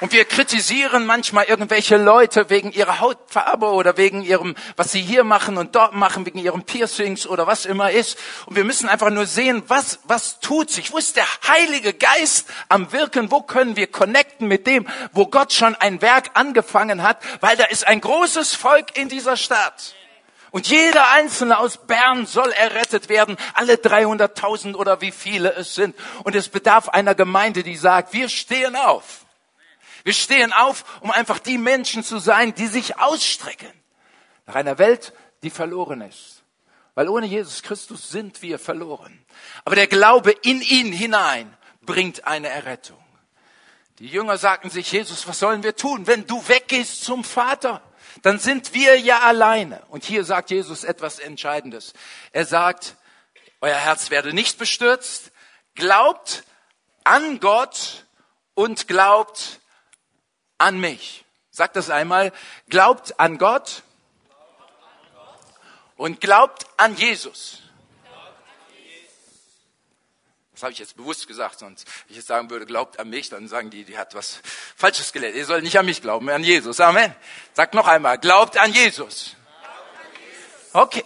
[0.00, 5.24] Und wir kritisieren manchmal irgendwelche Leute wegen ihrer Hautfarbe oder wegen ihrem, was sie hier
[5.24, 8.18] machen und dort machen, wegen ihren Piercings oder was immer ist.
[8.46, 10.90] Und wir müssen einfach nur sehen, was, was tut sich?
[10.90, 13.30] Wo ist der Heilige Geist am Wirken?
[13.30, 17.18] Wo können wir connecten mit dem, wo Gott schon ein Werk angefangen hat?
[17.40, 19.94] Weil da ist ein großes Volk in dieser Stadt.
[20.54, 25.96] Und jeder Einzelne aus Bern soll errettet werden, alle 300.000 oder wie viele es sind.
[26.22, 29.24] Und es bedarf einer Gemeinde, die sagt, wir stehen auf
[30.04, 33.72] wir stehen auf, um einfach die Menschen zu sein, die sich ausstrecken
[34.46, 36.42] nach einer Welt, die verloren ist.
[36.94, 39.24] Weil ohne Jesus Christus sind wir verloren.
[39.64, 43.02] Aber der Glaube in ihn hinein bringt eine Errettung.
[43.98, 47.80] Die Jünger sagten sich, Jesus, was sollen wir tun, wenn du weggehst zum Vater?
[48.22, 49.82] Dann sind wir ja alleine.
[49.88, 51.92] Und hier sagt Jesus etwas Entscheidendes.
[52.32, 52.96] Er sagt,
[53.60, 55.32] euer Herz werde nicht bestürzt,
[55.74, 56.44] glaubt
[57.04, 58.06] an Gott
[58.54, 59.60] und glaubt
[60.58, 61.24] an mich.
[61.50, 62.32] Sagt das einmal.
[62.68, 63.82] Glaubt an Gott
[65.96, 67.62] und glaubt an Jesus.
[70.52, 73.46] Das habe ich jetzt bewusst gesagt, sonst ich jetzt sagen würde, glaubt an mich, dann
[73.46, 74.40] sagen die, die hat was
[74.76, 75.36] Falsches gelernt.
[75.36, 76.80] Ihr sollt nicht an mich glauben, an Jesus.
[76.80, 77.14] Amen.
[77.52, 79.36] Sagt noch einmal, glaubt an Jesus.
[80.72, 81.04] Okay.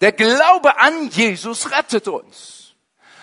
[0.00, 2.72] Der Glaube an Jesus rettet uns.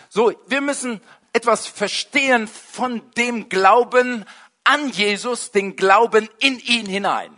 [0.10, 1.02] So, wir müssen
[1.34, 4.26] etwas verstehen von dem Glauben
[4.64, 7.36] an Jesus, den Glauben in ihn hinein.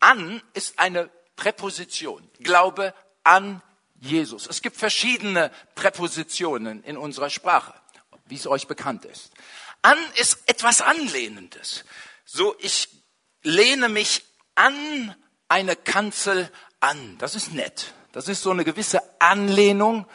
[0.00, 2.28] An ist eine Präposition.
[2.40, 3.62] Glaube an
[4.00, 4.46] Jesus.
[4.46, 7.74] Es gibt verschiedene Präpositionen in unserer Sprache,
[8.26, 9.30] wie es euch bekannt ist.
[9.82, 11.84] An ist etwas Anlehnendes.
[12.24, 12.88] So, ich
[13.42, 15.14] lehne mich an
[15.48, 17.16] eine Kanzel an.
[17.18, 17.92] Das ist nett.
[18.12, 20.06] Das ist so eine gewisse Anlehnung.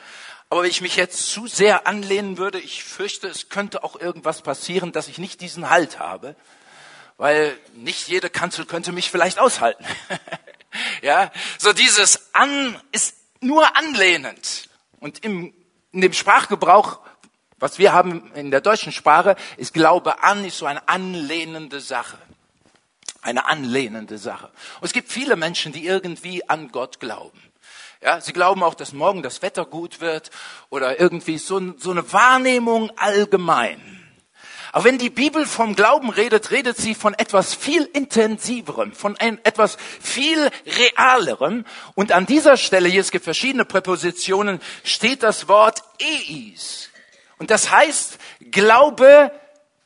[0.49, 4.41] Aber wenn ich mich jetzt zu sehr anlehnen würde, ich fürchte, es könnte auch irgendwas
[4.41, 6.35] passieren, dass ich nicht diesen Halt habe,
[7.17, 9.85] weil nicht jede Kanzel könnte mich vielleicht aushalten.
[11.03, 14.69] ja, so dieses An ist nur anlehnend.
[14.99, 15.53] Und im,
[15.91, 16.99] in dem Sprachgebrauch,
[17.57, 22.17] was wir haben in der deutschen Sprache, ist Glaube an, ist so eine anlehnende Sache.
[23.21, 24.49] Eine anlehnende Sache.
[24.79, 27.39] Und es gibt viele Menschen, die irgendwie an Gott glauben.
[28.01, 30.31] Ja, sie glauben auch, dass morgen das Wetter gut wird
[30.69, 33.98] oder irgendwie so, so eine Wahrnehmung allgemein.
[34.71, 39.77] Aber wenn die Bibel vom Glauben redet, redet sie von etwas viel intensiverem, von etwas
[40.01, 41.65] viel realerem.
[41.95, 46.89] Und an dieser Stelle, hier es gibt verschiedene Präpositionen, steht das Wort eis.
[47.39, 48.19] Und das heißt,
[48.51, 49.31] Glaube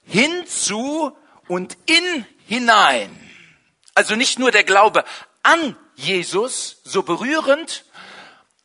[0.06, 1.16] hinzu
[1.48, 3.10] und in hinein.
[3.96, 5.06] Also nicht nur der Glaube
[5.44, 7.86] an Jesus, so berührend,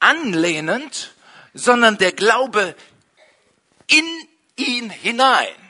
[0.00, 1.14] anlehnend,
[1.54, 2.74] sondern der Glaube
[3.87, 4.04] in
[4.57, 5.67] ihn hinein.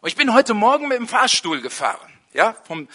[0.00, 2.88] Und ich bin heute Morgen mit dem Fahrstuhl gefahren, ja, vom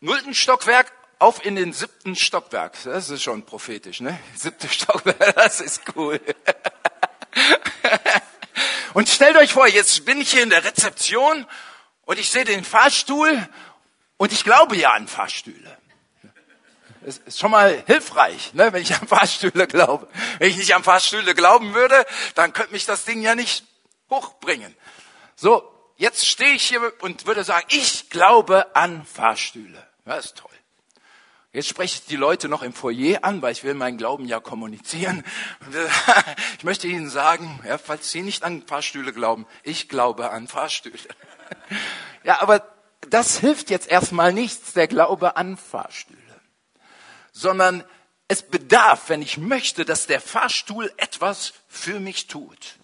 [0.00, 2.72] nullten Stockwerk auf in den siebten Stockwerk.
[2.84, 4.18] Das ist schon prophetisch, ne?
[4.34, 6.18] Siebte Stockwerk, das ist cool.
[8.94, 11.46] Und stellt euch vor, jetzt bin ich hier in der Rezeption
[12.06, 13.46] und ich sehe den Fahrstuhl
[14.16, 15.76] und ich glaube ja an Fahrstühle.
[17.02, 20.08] Das ist schon mal hilfreich, ne, wenn ich an Fahrstühle glaube.
[20.38, 23.66] Wenn ich nicht an Fahrstühle glauben würde, dann könnte mich das Ding ja nicht
[24.10, 24.74] hochbringen.
[25.40, 25.62] So,
[25.96, 29.86] jetzt stehe ich hier und würde sagen, ich glaube an Fahrstühle.
[30.04, 30.50] Das ist toll.
[31.52, 34.40] Jetzt spreche ich die Leute noch im Foyer an, weil ich will meinen Glauben ja
[34.40, 35.22] kommunizieren.
[36.58, 40.98] Ich möchte Ihnen sagen, ja, falls Sie nicht an Fahrstühle glauben, ich glaube an Fahrstühle.
[42.24, 42.66] Ja, aber
[43.08, 46.18] das hilft jetzt erstmal nichts, der Glaube an Fahrstühle.
[47.30, 47.84] Sondern
[48.26, 52.77] es bedarf, wenn ich möchte, dass der Fahrstuhl etwas für mich tut.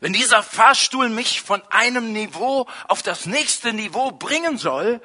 [0.00, 5.00] Wenn dieser Fahrstuhl mich von einem Niveau auf das nächste Niveau bringen soll,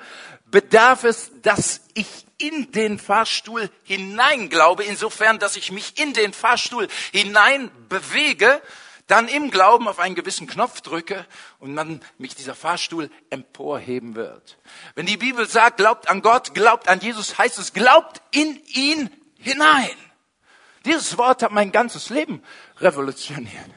[0.45, 6.87] bedarf es, dass ich in den Fahrstuhl hineinglaube, insofern, dass ich mich in den Fahrstuhl
[7.11, 8.61] hinein bewege,
[9.07, 11.25] dann im Glauben auf einen gewissen Knopf drücke
[11.59, 14.57] und dann mich dieser Fahrstuhl emporheben wird.
[14.95, 19.09] Wenn die Bibel sagt, glaubt an Gott, glaubt an Jesus, heißt es, glaubt in ihn
[19.37, 19.89] hinein.
[20.85, 22.43] Dieses Wort hat mein ganzes Leben
[22.79, 23.69] revolutioniert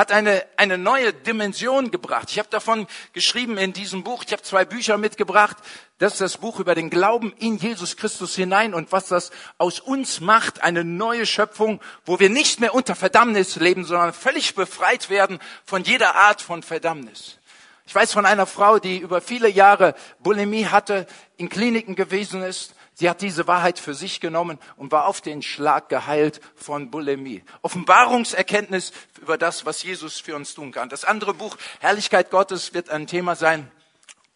[0.00, 2.30] hat eine, eine neue Dimension gebracht.
[2.30, 4.24] Ich habe davon geschrieben in diesem Buch.
[4.26, 5.58] Ich habe zwei Bücher mitgebracht.
[5.98, 9.78] Das ist das Buch über den Glauben in Jesus Christus hinein und was das aus
[9.78, 10.62] uns macht.
[10.62, 15.84] Eine neue Schöpfung, wo wir nicht mehr unter Verdammnis leben, sondern völlig befreit werden von
[15.84, 17.36] jeder Art von Verdammnis.
[17.84, 22.74] Ich weiß von einer Frau, die über viele Jahre Bulimie hatte, in Kliniken gewesen ist
[23.00, 27.42] Sie hat diese Wahrheit für sich genommen und war auf den Schlag geheilt von Bulimie.
[27.62, 30.90] Offenbarungserkenntnis über das, was Jesus für uns tun kann.
[30.90, 33.72] Das andere Buch, Herrlichkeit Gottes, wird ein Thema sein,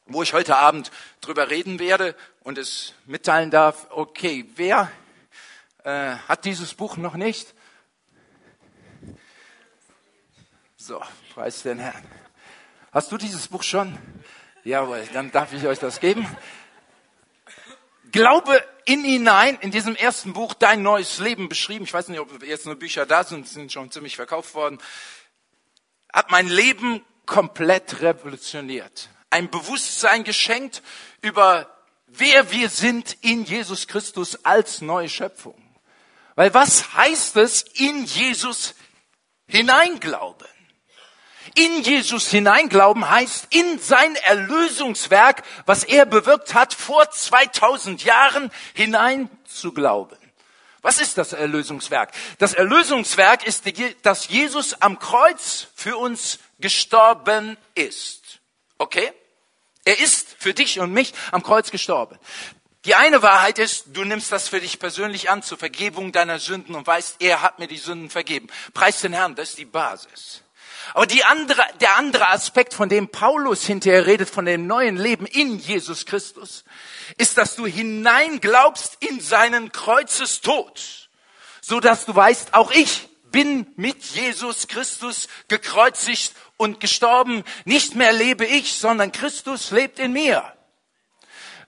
[0.06, 3.86] wo ich heute Abend drüber reden werde und es mitteilen darf.
[3.90, 4.90] Okay, wer
[5.82, 7.52] äh, hat dieses Buch noch nicht?
[10.78, 11.02] So,
[11.34, 12.02] preis den Herrn.
[12.92, 13.98] Hast du dieses Buch schon?
[14.64, 16.26] Jawohl, dann darf ich euch das geben.
[18.14, 21.84] Glaube in hinein, in diesem ersten Buch, dein neues Leben beschrieben.
[21.84, 24.78] Ich weiß nicht, ob jetzt nur Bücher da sind, sind schon ziemlich verkauft worden.
[26.12, 29.08] Hat mein Leben komplett revolutioniert.
[29.30, 30.80] Ein Bewusstsein geschenkt
[31.22, 35.60] über wer wir sind in Jesus Christus als neue Schöpfung.
[36.36, 38.76] Weil was heißt es, in Jesus
[39.48, 40.53] hineinglauben?
[41.54, 49.30] In Jesus hineinglauben heißt, in sein Erlösungswerk, was er bewirkt hat, vor 2000 Jahren hinein
[49.46, 50.16] zu glauben.
[50.82, 52.12] Was ist das Erlösungswerk?
[52.38, 53.64] Das Erlösungswerk ist,
[54.02, 58.40] dass Jesus am Kreuz für uns gestorben ist.
[58.76, 59.10] Okay?
[59.84, 62.18] Er ist für dich und mich am Kreuz gestorben.
[62.84, 66.74] Die eine Wahrheit ist, du nimmst das für dich persönlich an zur Vergebung deiner Sünden
[66.74, 68.48] und weißt, er hat mir die Sünden vergeben.
[68.74, 70.42] Preis den Herrn, das ist die Basis.
[70.92, 75.26] Aber die andere, der andere Aspekt, von dem Paulus hinterher redet, von dem neuen Leben
[75.26, 76.64] in Jesus Christus,
[77.16, 81.08] ist, dass du hineinglaubst in seinen Kreuzestod,
[81.60, 87.42] so dass du weißt, auch ich bin mit Jesus Christus gekreuzigt und gestorben.
[87.64, 90.53] Nicht mehr lebe ich, sondern Christus lebt in mir.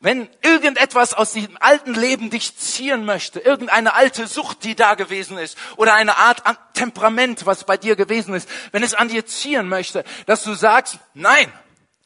[0.00, 5.38] Wenn irgendetwas aus diesem alten Leben dich ziehen möchte, irgendeine alte Sucht, die da gewesen
[5.38, 6.42] ist, oder eine Art
[6.74, 10.98] Temperament, was bei dir gewesen ist, wenn es an dir ziehen möchte, dass du sagst,
[11.14, 11.50] nein,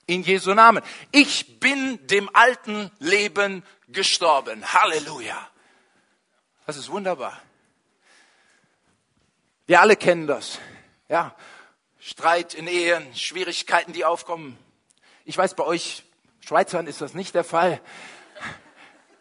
[0.07, 4.65] in Jesu Namen, ich bin dem alten Leben gestorben.
[4.73, 5.49] Halleluja.
[6.67, 7.41] Das ist wunderbar.
[9.67, 10.59] Wir alle kennen das.
[11.09, 11.35] Ja,
[12.01, 14.59] Streit in Ehen, Schwierigkeiten, die aufkommen.
[15.25, 16.03] Ich weiß, bei euch
[16.51, 17.81] Schweizern ist das nicht der Fall.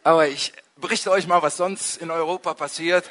[0.02, 3.08] Aber ich berichte euch mal, was sonst in Europa passiert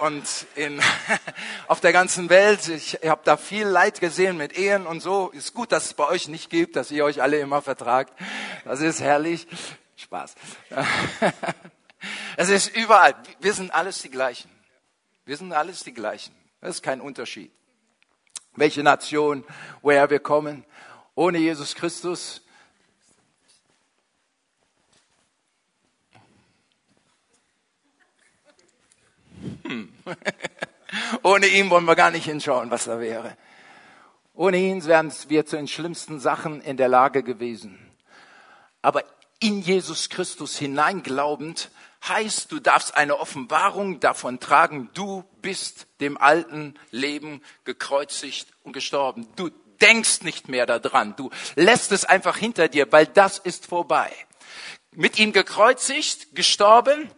[0.00, 0.22] und
[0.54, 0.82] in,
[1.66, 2.68] auf der ganzen Welt.
[2.68, 5.30] Ich habe da viel Leid gesehen mit Ehen und so.
[5.30, 8.12] Ist gut, dass es bei euch nicht gibt, dass ihr euch alle immer vertragt.
[8.66, 9.46] Das ist herrlich.
[9.96, 10.34] Spaß.
[12.36, 13.14] Es ist überall.
[13.40, 14.50] Wir sind alles die gleichen.
[15.24, 16.34] Wir sind alles die gleichen.
[16.60, 17.50] Das ist kein Unterschied.
[18.56, 19.42] Welche Nation,
[19.80, 20.66] woher wir kommen.
[21.14, 22.42] Ohne Jesus Christus
[29.64, 29.92] Hm.
[31.22, 33.36] Ohne ihn wollen wir gar nicht hinschauen, was da wäre.
[34.34, 37.78] Ohne ihn wären wir zu den schlimmsten Sachen in der Lage gewesen.
[38.80, 39.04] Aber
[39.40, 41.70] in Jesus Christus hineinglaubend
[42.08, 49.28] heißt, du darfst eine Offenbarung davon tragen, du bist dem alten Leben gekreuzigt und gestorben.
[49.36, 49.50] Du
[49.80, 51.14] denkst nicht mehr daran.
[51.16, 54.10] Du lässt es einfach hinter dir, weil das ist vorbei.
[54.92, 57.10] Mit ihm gekreuzigt, gestorben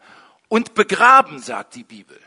[0.54, 2.20] und begraben, sagt die Bibel.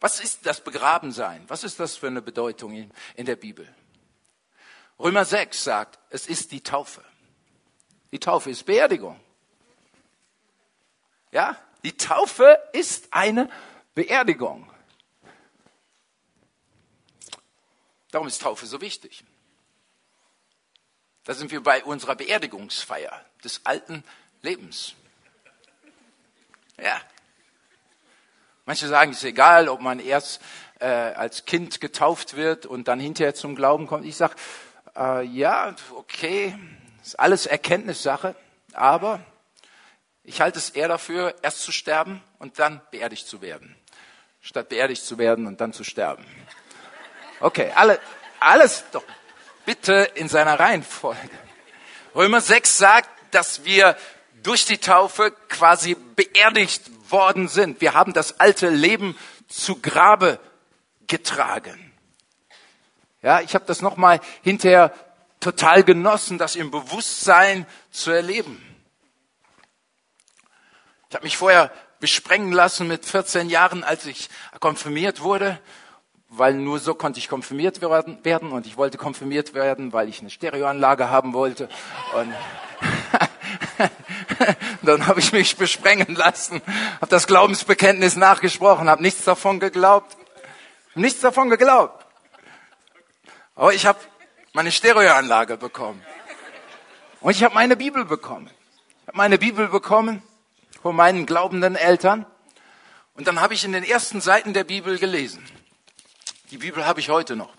[0.00, 1.44] Was ist das Begrabensein?
[1.46, 3.72] Was ist das für eine Bedeutung in, der Bibel?
[4.98, 7.04] Römer 6 sagt, es ist die Taufe.
[8.10, 9.20] Die Taufe ist Beerdigung.
[11.30, 11.56] Ja?
[11.84, 13.48] die Taufe ist eine
[13.94, 14.68] Beerdigung.
[18.10, 19.22] Darum ist Taufe so wichtig.
[21.22, 24.02] Da sind wir bei unserer Beerdigungsfeier des alten
[24.42, 24.94] Lebens.
[26.76, 27.00] Ja.
[28.66, 30.40] Manche sagen, es ist egal, ob man erst
[30.80, 34.04] äh, als Kind getauft wird und dann hinterher zum Glauben kommt.
[34.04, 34.34] Ich sage,
[34.96, 36.56] äh, ja, okay,
[37.02, 38.34] ist alles Erkenntnissache,
[38.72, 39.20] aber
[40.22, 43.76] ich halte es eher dafür, erst zu sterben und dann beerdigt zu werden,
[44.40, 46.24] statt beerdigt zu werden und dann zu sterben.
[47.40, 47.98] Okay, alle,
[48.38, 49.02] alles doch
[49.64, 51.30] bitte in seiner Reihenfolge.
[52.14, 53.96] Römer 6 sagt, dass wir
[54.42, 57.80] durch die Taufe quasi beerdigt worden sind.
[57.80, 59.16] Wir haben das alte Leben
[59.48, 60.38] zu Grabe
[61.06, 61.92] getragen.
[63.22, 64.94] Ja, ich habe das nochmal hinterher
[65.40, 68.62] total genossen, das im Bewusstsein zu erleben.
[71.08, 75.58] Ich habe mich vorher besprengen lassen mit 14 Jahren, als ich konfirmiert wurde,
[76.28, 80.30] weil nur so konnte ich konfirmiert werden und ich wollte konfirmiert werden, weil ich eine
[80.30, 81.68] Stereoanlage haben wollte.
[82.14, 82.32] Und
[84.82, 86.62] dann habe ich mich besprengen lassen,
[86.96, 90.16] habe das Glaubensbekenntnis nachgesprochen, habe nichts davon geglaubt,
[90.94, 92.04] nichts davon geglaubt.
[93.54, 93.98] Aber ich habe
[94.52, 96.04] meine Stereoanlage bekommen
[97.20, 98.50] und ich habe meine Bibel bekommen.
[99.02, 100.22] Ich habe meine Bibel bekommen
[100.82, 102.26] von meinen glaubenden Eltern.
[103.14, 105.44] Und dann habe ich in den ersten Seiten der Bibel gelesen.
[106.50, 107.52] Die Bibel habe ich heute noch.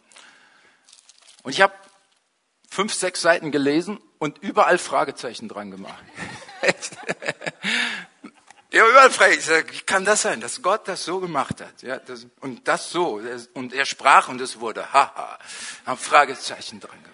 [1.44, 1.74] Und ich habe
[2.72, 6.04] fünf, sechs Seiten gelesen und überall Fragezeichen dran gemacht.
[8.72, 9.70] ja, überall Fragezeichen.
[9.72, 11.84] Wie kann das sein, dass Gott das so gemacht hat?
[11.84, 13.22] Ja, das, und das so.
[13.54, 14.92] Und er sprach und es wurde.
[14.92, 15.38] Haha.
[15.86, 17.12] Haben Fragezeichen dran gemacht.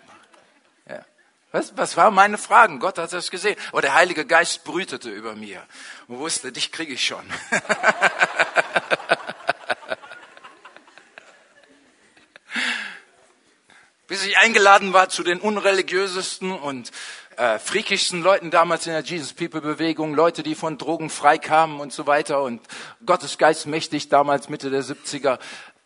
[1.52, 2.80] Was, was waren meine Fragen?
[2.80, 3.56] Gott hat das gesehen.
[3.72, 5.64] Aber der Heilige Geist brütete über mir
[6.08, 7.24] und wusste, dich kriege ich schon.
[14.08, 16.92] Bis ich eingeladen war zu den unreligiösesten und
[17.36, 21.82] äh, freakischsten Leuten damals in der Jesus People Bewegung, Leute, die von Drogen frei kamen
[21.82, 22.62] und so weiter und
[23.06, 25.40] Gottes Geist mächtig damals Mitte der 70er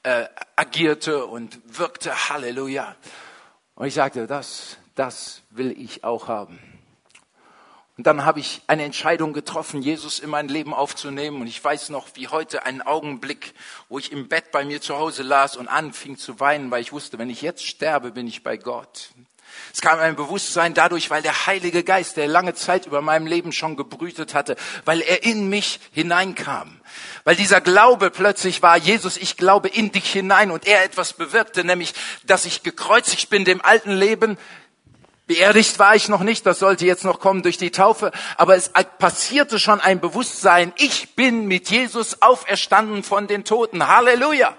[0.03, 2.29] äh, agierte und wirkte.
[2.29, 2.95] Halleluja.
[3.73, 6.59] Und ich sagte, das, das will ich auch haben.
[8.01, 11.39] Und dann habe ich eine Entscheidung getroffen, Jesus in mein Leben aufzunehmen.
[11.39, 13.53] Und ich weiß noch wie heute einen Augenblick,
[13.89, 16.93] wo ich im Bett bei mir zu Hause las und anfing zu weinen, weil ich
[16.93, 19.11] wusste, wenn ich jetzt sterbe, bin ich bei Gott.
[19.71, 23.51] Es kam ein Bewusstsein dadurch, weil der Heilige Geist, der lange Zeit über meinem Leben
[23.51, 26.81] schon gebrütet hatte, weil er in mich hineinkam.
[27.23, 31.63] Weil dieser Glaube plötzlich war, Jesus, ich glaube in dich hinein und er etwas bewirkte,
[31.63, 34.39] nämlich, dass ich gekreuzigt bin dem alten Leben,
[35.31, 38.69] Beerdigt war ich noch nicht, das sollte jetzt noch kommen durch die Taufe, aber es
[38.99, 43.87] passierte schon ein Bewusstsein, ich bin mit Jesus auferstanden von den Toten.
[43.87, 44.57] Halleluja!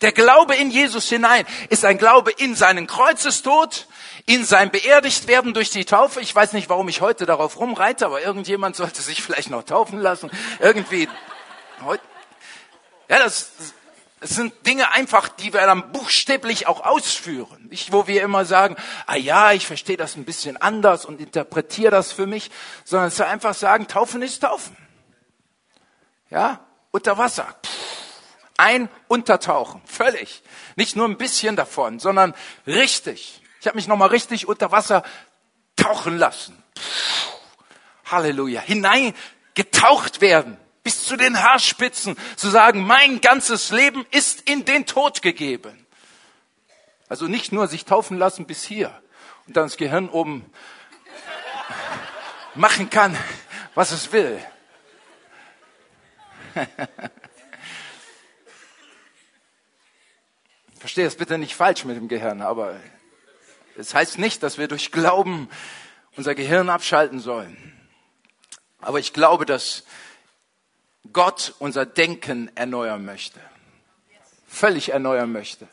[0.00, 3.86] Der Glaube in Jesus hinein ist ein Glaube in seinen Kreuzestod,
[4.24, 6.22] in sein Beerdigtwerden durch die Taufe.
[6.22, 10.00] Ich weiß nicht, warum ich heute darauf rumreite, aber irgendjemand sollte sich vielleicht noch taufen
[10.00, 10.30] lassen.
[10.58, 11.06] Irgendwie.
[13.10, 13.50] Ja, das,
[14.20, 17.68] es sind Dinge einfach, die wir dann buchstäblich auch ausführen.
[17.68, 18.76] Nicht, wo wir immer sagen,
[19.06, 22.50] ah ja, ich verstehe das ein bisschen anders und interpretiere das für mich,
[22.84, 24.76] sondern es soll einfach sagen, Taufen ist Taufen.
[26.30, 26.60] Ja,
[26.92, 27.46] unter Wasser.
[28.56, 30.42] Ein Untertauchen, völlig.
[30.76, 32.34] Nicht nur ein bisschen davon, sondern
[32.66, 33.42] richtig.
[33.60, 35.02] Ich habe mich nochmal richtig unter Wasser
[35.76, 36.56] tauchen lassen.
[38.06, 38.62] Halleluja.
[38.62, 45.20] Hineingetaucht werden bis zu den Haarspitzen, zu sagen, mein ganzes Leben ist in den Tod
[45.20, 45.84] gegeben.
[47.08, 48.96] Also nicht nur sich taufen lassen bis hier
[49.48, 50.48] und dann das Gehirn oben
[52.54, 53.18] machen kann,
[53.74, 54.40] was es will.
[60.78, 62.78] Verstehe es bitte nicht falsch mit dem Gehirn, aber
[63.76, 65.50] es heißt nicht, dass wir durch Glauben
[66.14, 67.76] unser Gehirn abschalten sollen.
[68.78, 69.82] Aber ich glaube, dass
[71.12, 73.40] Gott unser Denken erneuern möchte.
[74.46, 75.68] Völlig erneuern möchte.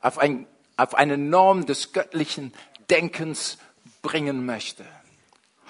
[0.00, 2.52] Auf, ein, auf eine Norm des göttlichen
[2.90, 3.58] Denkens
[4.02, 4.84] bringen möchte.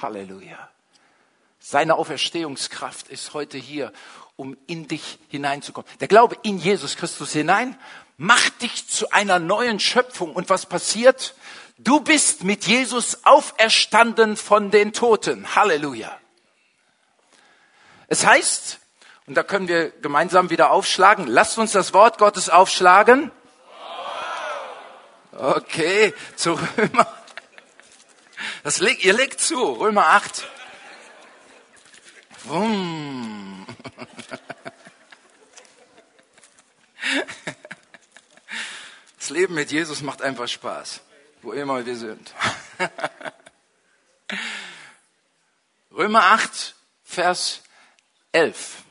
[0.01, 0.69] Halleluja.
[1.61, 3.93] Seine Auferstehungskraft ist heute hier,
[4.37, 5.91] um in dich hineinzukommen.
[6.01, 7.77] Der Glaube in Jesus Christus hinein
[8.17, 10.33] macht dich zu einer neuen Schöpfung.
[10.35, 11.35] Und was passiert?
[11.79, 15.55] Du bist mit Jesus auferstanden von den Toten.
[15.55, 16.19] Halleluja.
[18.09, 18.81] Es heißt,
[19.29, 21.27] und da können wir gemeinsam wieder aufschlagen.
[21.27, 23.31] Lasst uns das Wort Gottes aufschlagen.
[25.33, 27.07] Okay, zu Römer.
[28.65, 30.49] Das legt, ihr legt zu, Römer 8.
[39.19, 41.03] Das Leben mit Jesus macht einfach Spaß,
[41.43, 42.35] wo immer wir sind.
[45.93, 46.75] Römer 8,
[47.05, 47.61] Vers
[48.33, 48.88] 11.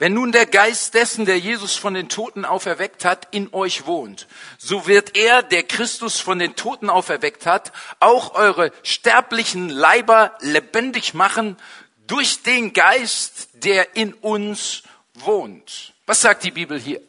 [0.00, 4.28] Wenn nun der Geist dessen, der Jesus von den Toten auferweckt hat, in euch wohnt,
[4.56, 7.70] so wird er, der Christus von den Toten auferweckt hat,
[8.00, 11.58] auch eure sterblichen Leiber lebendig machen
[12.06, 15.92] durch den Geist, der in uns wohnt.
[16.06, 17.02] Was sagt die Bibel hier?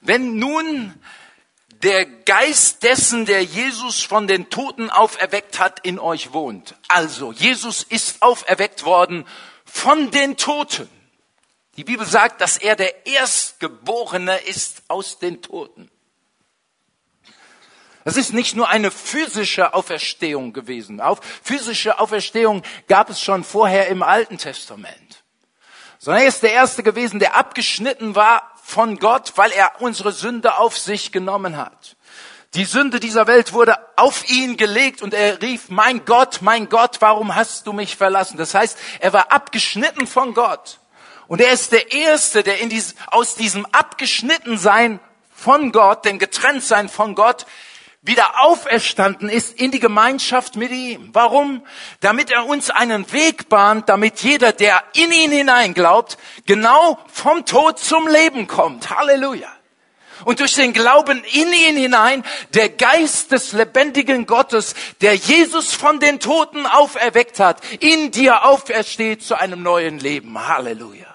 [0.00, 0.94] Wenn nun
[1.82, 6.76] der Geist dessen, der Jesus von den Toten auferweckt hat, in euch wohnt.
[6.86, 9.26] Also, Jesus ist auferweckt worden
[9.64, 10.88] von den Toten.
[11.76, 15.90] Die Bibel sagt, dass er der Erstgeborene ist aus den Toten.
[18.04, 21.00] Das ist nicht nur eine physische Auferstehung gewesen.
[21.00, 25.22] Auf physische Auferstehung gab es schon vorher im Alten Testament.
[25.98, 30.56] Sondern er ist der Erste gewesen, der abgeschnitten war von Gott, weil er unsere Sünde
[30.56, 31.96] auf sich genommen hat.
[32.54, 36.96] Die Sünde dieser Welt wurde auf ihn gelegt und er rief, mein Gott, mein Gott,
[37.00, 38.36] warum hast du mich verlassen?
[38.36, 40.80] Das heißt, er war abgeschnitten von Gott.
[41.32, 45.00] Und er ist der Erste, der in dies, aus diesem Abgeschnittensein
[45.34, 47.46] von Gott, dem Getrenntsein von Gott,
[48.02, 51.08] wieder auferstanden ist in die Gemeinschaft mit ihm.
[51.14, 51.66] Warum?
[52.00, 57.78] Damit er uns einen Weg bahnt, damit jeder, der in ihn hineinglaubt, genau vom Tod
[57.78, 58.90] zum Leben kommt.
[58.90, 59.48] Halleluja.
[60.26, 65.98] Und durch den Glauben in ihn hinein, der Geist des lebendigen Gottes, der Jesus von
[65.98, 70.46] den Toten auferweckt hat, in dir aufersteht zu einem neuen Leben.
[70.46, 71.11] Halleluja.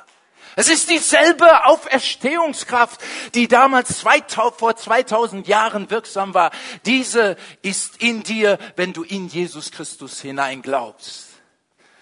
[0.59, 2.99] Es ist dieselbe Auferstehungskraft,
[3.35, 6.49] die damals 2000, vor 2000 Jahren wirksam war.
[6.83, 11.27] Diese ist in dir, wenn du in Jesus Christus hinein glaubst.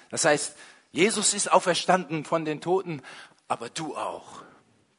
[0.10, 0.56] Das heißt,
[0.94, 3.02] Jesus ist auferstanden von den Toten,
[3.50, 4.42] aber du auch.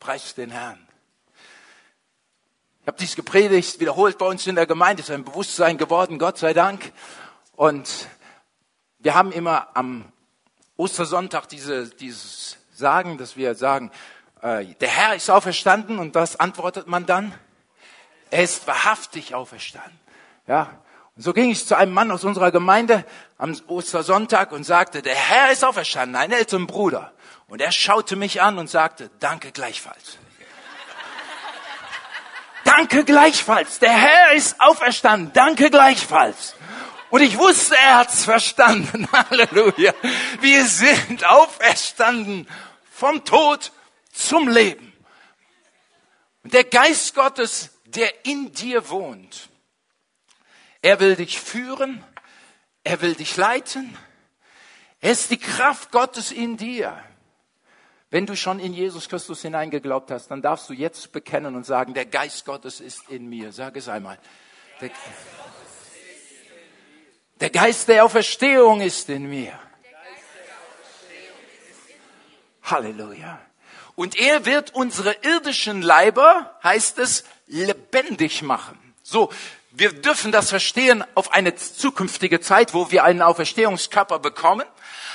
[0.01, 0.87] Preis den Herrn.
[2.83, 6.37] Ich habe dies gepredigt, wiederholt bei uns in der Gemeinde, ist ein Bewusstsein geworden, Gott
[6.37, 6.93] sei Dank.
[7.53, 7.89] Und
[8.99, 10.13] wir haben immer am
[10.77, 13.91] Ostersonntag diese, dieses sagen, dass wir sagen,
[14.43, 17.35] äh, der Herr ist auferstanden und das antwortet man dann,
[18.31, 19.99] er ist wahrhaftig auferstanden.
[20.47, 20.71] Ja,
[21.17, 23.05] und so ging ich zu einem Mann aus unserer Gemeinde
[23.39, 27.13] am Ostersonntag und sagte, der Herr ist auferstanden, ein älteren Bruder.
[27.49, 30.19] Und er schaute mich an und sagte, danke gleichfalls.
[32.65, 33.79] danke gleichfalls.
[33.79, 35.33] Der Herr ist auferstanden.
[35.33, 36.56] Danke gleichfalls.
[37.11, 39.09] Und ich wusste, er hat's verstanden.
[39.13, 39.95] Halleluja.
[40.41, 42.49] Wir sind auferstanden
[42.91, 43.73] vom Tod
[44.13, 44.93] zum Leben.
[46.43, 49.49] Der Geist Gottes, der in dir wohnt,
[50.83, 52.05] er will dich führen,
[52.85, 53.97] er will dich leiten.
[55.01, 57.03] Er ist die Kraft Gottes in dir.
[58.11, 61.93] Wenn du schon in Jesus Christus hineingeglaubt hast, dann darfst du jetzt bekennen und sagen,
[61.93, 63.51] der Geist Gottes ist in mir.
[63.51, 64.19] Sag es einmal.
[64.81, 64.91] Der,
[67.41, 69.59] der Geist der Auferstehung ist in mir.
[72.63, 73.41] Halleluja.
[73.95, 78.79] Und er wird unsere irdischen Leiber, heißt es, lebendig machen.
[79.03, 79.33] So,
[79.71, 84.67] wir dürfen das verstehen auf eine zukünftige Zeit, wo wir einen Auferstehungskörper bekommen.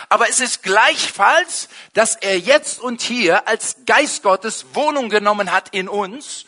[0.09, 5.69] Aber es ist gleichfalls, dass er jetzt und hier als Geist Gottes Wohnung genommen hat
[5.73, 6.45] in uns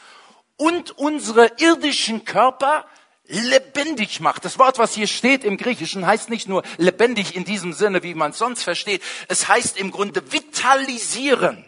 [0.58, 2.86] und unsere irdischen Körper
[3.34, 4.46] lebendig macht.
[4.46, 8.14] Das Wort, was hier steht im Griechischen, heißt nicht nur lebendig in diesem Sinne, wie
[8.14, 9.02] man es sonst versteht.
[9.28, 11.66] Es heißt im Grunde vitalisieren.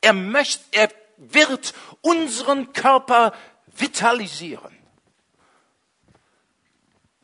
[0.00, 3.32] Er möchte, er wird unseren Körper
[3.76, 4.76] vitalisieren.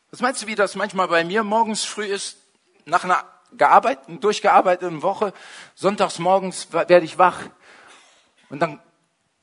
[0.09, 2.37] Was meinst du, wie das manchmal bei mir morgens früh ist,
[2.85, 3.23] nach einer
[3.53, 5.33] gearbeiteten, durchgearbeiteten Woche,
[5.75, 7.39] sonntags morgens werde ich wach
[8.49, 8.81] und dann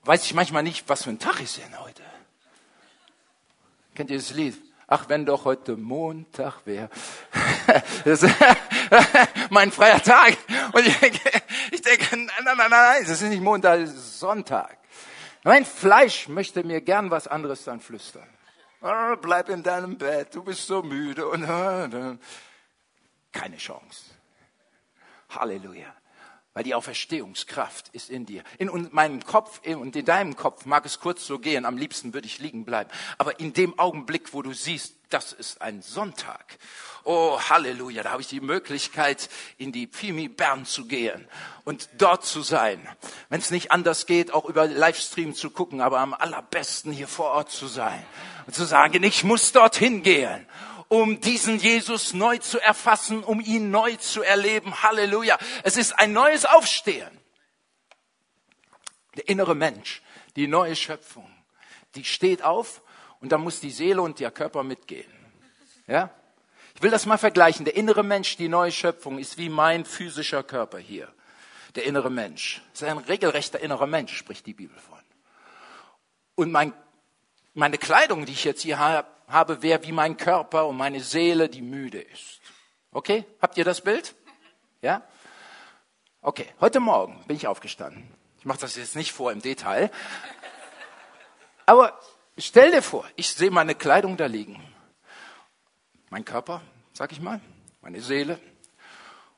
[0.02, 2.02] weiß ich manchmal nicht, was für ein Tag ist denn heute.
[3.98, 4.56] Kennt ihr das Lied?
[4.86, 6.88] Ach, wenn doch heute Montag wäre.
[9.50, 10.36] mein freier Tag.
[10.72, 11.18] Und ich denke,
[11.72, 14.78] ich denke, nein, nein, nein, nein, das ist nicht Montag, das ist Sonntag.
[15.42, 18.28] Mein Fleisch möchte mir gern was anderes dann flüstern.
[18.82, 21.26] Oh, bleib in deinem Bett, du bist so müde.
[21.26, 21.44] Und,
[23.32, 24.04] keine Chance.
[25.30, 25.97] Halleluja
[26.58, 28.42] weil die Auferstehungskraft ist in dir.
[28.58, 32.26] In meinem Kopf und in deinem Kopf mag es kurz so gehen, am liebsten würde
[32.26, 32.90] ich liegen bleiben.
[33.16, 36.58] Aber in dem Augenblick, wo du siehst, das ist ein Sonntag,
[37.04, 41.28] oh Halleluja, da habe ich die Möglichkeit, in die Pfimi Bern zu gehen
[41.62, 42.88] und dort zu sein.
[43.28, 47.30] Wenn es nicht anders geht, auch über Livestream zu gucken, aber am allerbesten hier vor
[47.30, 48.04] Ort zu sein
[48.48, 50.44] und zu sagen, ich muss dorthin gehen
[50.88, 54.82] um diesen Jesus neu zu erfassen, um ihn neu zu erleben.
[54.82, 55.38] Halleluja.
[55.62, 57.10] Es ist ein neues Aufstehen.
[59.16, 60.02] Der innere Mensch,
[60.36, 61.28] die neue Schöpfung,
[61.94, 62.82] die steht auf
[63.20, 65.12] und da muss die Seele und der Körper mitgehen.
[65.86, 66.10] Ja?
[66.74, 67.64] Ich will das mal vergleichen.
[67.64, 71.12] Der innere Mensch, die neue Schöpfung, ist wie mein physischer Körper hier.
[71.74, 72.62] Der innere Mensch.
[72.72, 74.98] Das ist ein regelrechter innerer Mensch, spricht die Bibel von.
[76.36, 76.72] Und mein,
[77.54, 81.62] meine Kleidung, die ich jetzt hier habe, wäre wie mein Körper und meine Seele, die
[81.62, 82.40] müde ist.
[82.92, 83.24] Okay?
[83.40, 84.14] Habt ihr das Bild?
[84.82, 85.02] Ja?
[86.20, 86.46] Okay.
[86.60, 88.08] Heute Morgen bin ich aufgestanden.
[88.38, 89.90] Ich mache das jetzt nicht vor im Detail.
[91.66, 91.98] Aber
[92.36, 94.62] stell dir vor, ich sehe meine Kleidung da liegen
[96.10, 96.62] mein Körper,
[96.92, 97.40] sag ich mal,
[97.80, 98.38] meine Seele.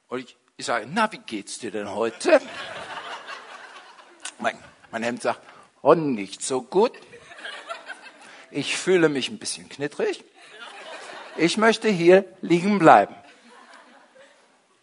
[0.09, 2.41] Und ich, ich sage, na, wie geht's dir denn heute?
[4.39, 4.59] Mein,
[4.91, 5.41] mein Hemd sagt,
[5.83, 6.93] oh, nicht so gut.
[8.51, 10.25] Ich fühle mich ein bisschen knittrig.
[11.37, 13.15] Ich möchte hier liegen bleiben.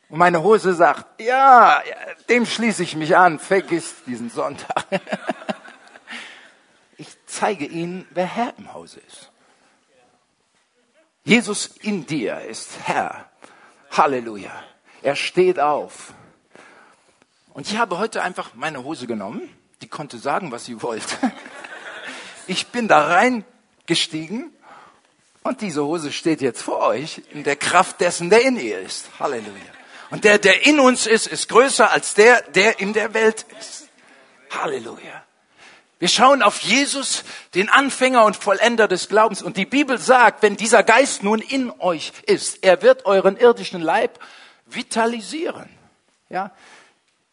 [0.10, 1.82] Und meine Hose sagt, ja,
[2.30, 4.86] dem schließe ich mich an, vergiss diesen Sonntag.
[7.00, 9.30] Ich zeige Ihnen, wer Herr im Hause ist.
[11.24, 13.30] Jesus in dir ist Herr.
[13.92, 14.52] Halleluja.
[15.04, 16.16] Er steht auf.
[17.54, 19.48] Und ich habe heute einfach meine Hose genommen.
[19.84, 21.16] Die konnte sagen, was sie wollte.
[22.50, 23.06] Ich bin da
[23.88, 24.52] reingestiegen
[25.44, 29.10] und diese Hose steht jetzt vor euch in der Kraft dessen, der in ihr ist.
[29.20, 29.52] Halleluja.
[30.10, 33.90] Und der, der in uns ist, ist größer als der, der in der Welt ist.
[34.52, 35.24] Halleluja.
[36.00, 37.24] Wir schauen auf Jesus,
[37.56, 39.42] den Anfänger und Vollender des Glaubens.
[39.42, 43.82] Und die Bibel sagt, wenn dieser Geist nun in euch ist, er wird euren irdischen
[43.82, 44.20] Leib
[44.68, 45.70] vitalisieren.
[46.30, 46.52] Ja?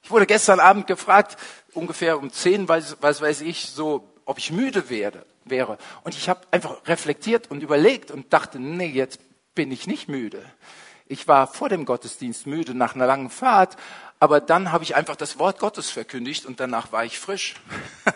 [0.03, 1.37] Ich wurde gestern Abend gefragt,
[1.75, 5.79] ungefähr um zehn, was, was weiß ich, so, ob ich müde werde, wäre.
[6.03, 9.21] Und ich habe einfach reflektiert und überlegt und dachte, nee, jetzt
[9.55, 10.43] bin ich nicht müde.
[11.07, 13.77] Ich war vor dem Gottesdienst müde nach einer langen Fahrt,
[14.21, 17.55] aber dann habe ich einfach das Wort Gottes verkündigt und danach war ich frisch.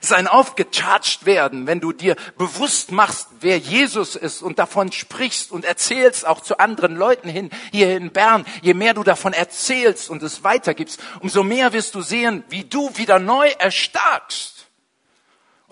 [0.00, 4.92] Es ist ein aufgecharged werden, wenn du dir bewusst machst, wer Jesus ist und davon
[4.92, 8.44] sprichst und erzählst auch zu anderen Leuten hin, hier in Bern.
[8.62, 12.96] Je mehr du davon erzählst und es weitergibst, umso mehr wirst du sehen, wie du
[12.96, 14.55] wieder neu erstarkst.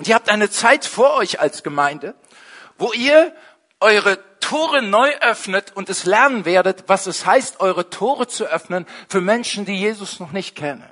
[0.05, 2.15] Und ihr habt eine Zeit vor euch als Gemeinde,
[2.77, 3.35] wo ihr
[3.81, 8.85] eure Tore neu öffnet und es lernen werdet, was es heißt, eure Tore zu öffnen
[9.09, 10.85] für Menschen, die Jesus noch nicht kennen.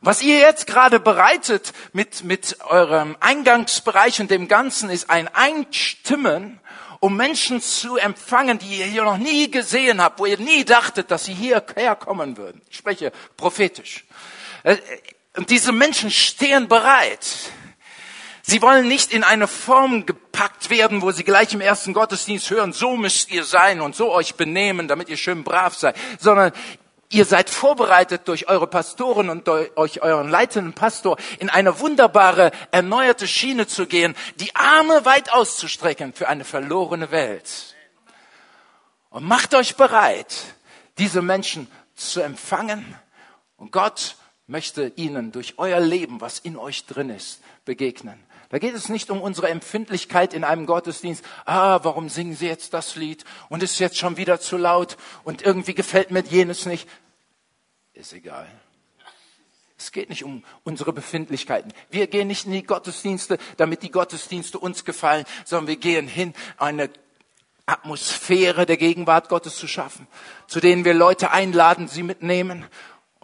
[0.00, 6.60] Was ihr jetzt gerade bereitet mit, mit eurem Eingangsbereich und dem Ganzen ist ein Einstimmen,
[7.00, 11.10] um Menschen zu empfangen, die ihr hier noch nie gesehen habt, wo ihr nie dachtet,
[11.10, 12.62] dass sie hierher kommen würden.
[12.70, 14.06] Ich spreche prophetisch.
[14.62, 14.78] Äh,
[15.36, 17.26] und diese Menschen stehen bereit.
[18.46, 22.74] Sie wollen nicht in eine Form gepackt werden, wo sie gleich im ersten Gottesdienst hören,
[22.74, 26.52] so müsst ihr sein und so euch benehmen, damit ihr schön brav seid, sondern
[27.08, 33.26] ihr seid vorbereitet durch eure Pastoren und durch euren leitenden Pastor in eine wunderbare, erneuerte
[33.26, 37.74] Schiene zu gehen, die Arme weit auszustrecken für eine verlorene Welt.
[39.08, 40.34] Und macht euch bereit,
[40.98, 42.94] diese Menschen zu empfangen.
[43.56, 44.16] Und Gott
[44.46, 48.23] möchte ihnen durch euer Leben, was in euch drin ist, begegnen.
[48.54, 51.24] Da geht es nicht um unsere Empfindlichkeit in einem Gottesdienst.
[51.44, 53.24] Ah, warum singen Sie jetzt das Lied?
[53.48, 56.88] Und ist jetzt schon wieder zu laut und irgendwie gefällt mir jenes nicht.
[57.94, 58.46] Ist egal.
[59.76, 61.72] Es geht nicht um unsere Befindlichkeiten.
[61.90, 66.32] Wir gehen nicht in die Gottesdienste, damit die Gottesdienste uns gefallen, sondern wir gehen hin,
[66.56, 66.90] eine
[67.66, 70.06] Atmosphäre der Gegenwart Gottes zu schaffen,
[70.46, 72.66] zu denen wir Leute einladen, sie mitnehmen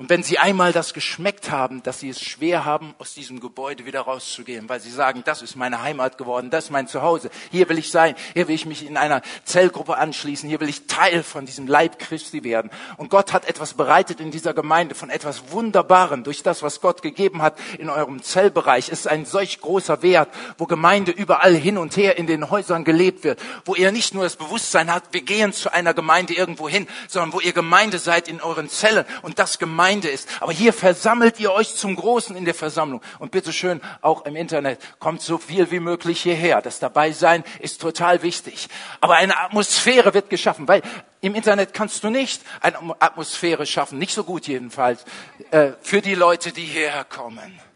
[0.01, 3.85] und wenn Sie einmal das geschmeckt haben, dass Sie es schwer haben, aus diesem Gebäude
[3.85, 7.69] wieder rauszugehen, weil Sie sagen, das ist meine Heimat geworden, das ist mein Zuhause, hier
[7.69, 11.23] will ich sein, hier will ich mich in einer Zellgruppe anschließen, hier will ich Teil
[11.23, 12.71] von diesem Leib Christi werden.
[12.97, 17.03] Und Gott hat etwas bereitet in dieser Gemeinde von etwas Wunderbarem durch das, was Gott
[17.03, 18.89] gegeben hat in eurem Zellbereich.
[18.89, 22.85] Es ist ein solch großer Wert, wo Gemeinde überall hin und her in den Häusern
[22.85, 26.71] gelebt wird, wo ihr nicht nur das Bewusstsein habt, wir gehen zu einer Gemeinde irgendwo
[26.71, 30.29] hin, sondern wo ihr Gemeinde seid in euren Zellen und das Gemeinde Gemeinde ist.
[30.41, 33.03] Aber hier versammelt ihr euch zum Großen in der Versammlung.
[33.19, 36.63] Und bitteschön, auch im Internet, kommt so viel wie möglich hierher.
[36.63, 38.69] Das Dabeisein ist total wichtig.
[39.01, 40.83] Aber eine Atmosphäre wird geschaffen, weil
[41.21, 45.05] im Internet kannst du nicht eine Atmosphäre schaffen, nicht so gut jedenfalls,
[45.51, 47.70] äh, für die Leute, die hierher kommen.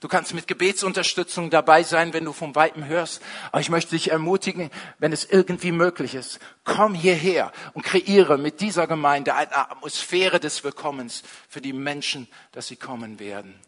[0.00, 3.22] Du kannst mit Gebetsunterstützung dabei sein, wenn du vom Weiten hörst.
[3.52, 8.62] Aber ich möchte dich ermutigen, wenn es irgendwie möglich ist, komm hierher und kreiere mit
[8.62, 13.60] dieser Gemeinde eine Atmosphäre des Willkommens für die Menschen, dass sie kommen werden.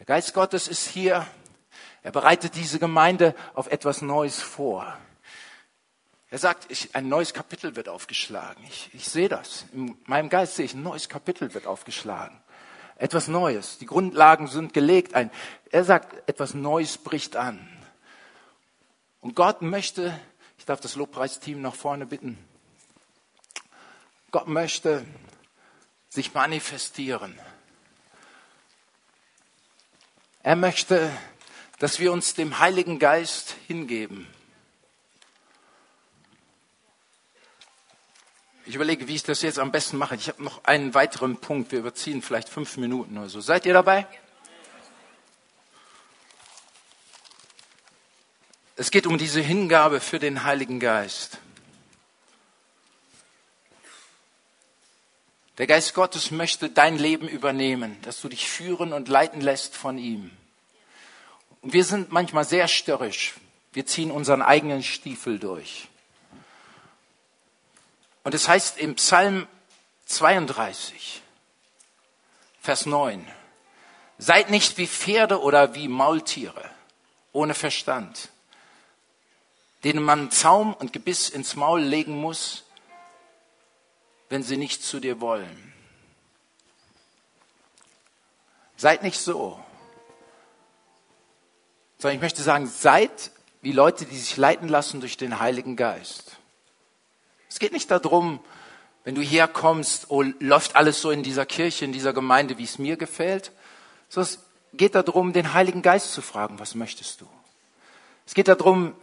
[0.00, 1.24] Der Geist Gottes ist hier.
[2.02, 4.98] Er bereitet diese Gemeinde auf etwas Neues vor.
[6.28, 8.64] Er sagt, ich, ein neues Kapitel wird aufgeschlagen.
[8.66, 9.66] Ich, ich sehe das.
[9.72, 12.41] In meinem Geist sehe ich, ein neues Kapitel wird aufgeschlagen.
[13.02, 13.78] Etwas Neues.
[13.78, 15.14] Die Grundlagen sind gelegt.
[15.14, 15.32] Ein,
[15.72, 17.68] er sagt, etwas Neues bricht an.
[19.20, 20.16] Und Gott möchte,
[20.56, 22.38] ich darf das Lobpreisteam nach vorne bitten,
[24.30, 25.04] Gott möchte
[26.10, 27.36] sich manifestieren.
[30.44, 31.10] Er möchte,
[31.80, 34.28] dass wir uns dem Heiligen Geist hingeben.
[38.64, 40.14] Ich überlege, wie ich das jetzt am besten mache.
[40.14, 41.72] Ich habe noch einen weiteren Punkt.
[41.72, 43.40] Wir überziehen vielleicht fünf Minuten oder so.
[43.40, 44.06] Seid ihr dabei?
[48.76, 51.38] Es geht um diese Hingabe für den Heiligen Geist.
[55.58, 59.98] Der Geist Gottes möchte dein Leben übernehmen, dass du dich führen und leiten lässt von
[59.98, 60.30] ihm.
[61.60, 63.34] Und wir sind manchmal sehr störrisch.
[63.72, 65.88] Wir ziehen unseren eigenen Stiefel durch.
[68.24, 69.46] Und es heißt im Psalm
[70.06, 71.22] 32,
[72.60, 73.26] Vers 9,
[74.18, 76.70] seid nicht wie Pferde oder wie Maultiere,
[77.32, 78.28] ohne Verstand,
[79.82, 82.64] denen man Zaum und Gebiss ins Maul legen muss,
[84.28, 85.72] wenn sie nicht zu dir wollen.
[88.76, 89.62] Seid nicht so.
[91.98, 96.36] Sondern ich möchte sagen, seid wie Leute, die sich leiten lassen durch den Heiligen Geist.
[97.52, 98.40] Es geht nicht darum,
[99.04, 102.78] wenn du herkommst, oh, läuft alles so in dieser Kirche, in dieser Gemeinde, wie es
[102.78, 103.52] mir gefällt,
[104.08, 104.38] sondern es
[104.72, 107.28] geht darum, den Heiligen Geist zu fragen, was möchtest du?
[108.26, 108.94] Es geht darum,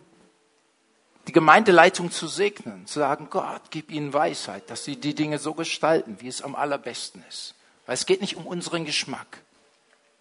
[1.27, 5.53] die Gemeindeleitung zu segnen, zu sagen, Gott, gib ihnen Weisheit, dass sie die Dinge so
[5.53, 7.53] gestalten, wie es am allerbesten ist.
[7.85, 9.43] Weil es geht nicht um unseren Geschmack.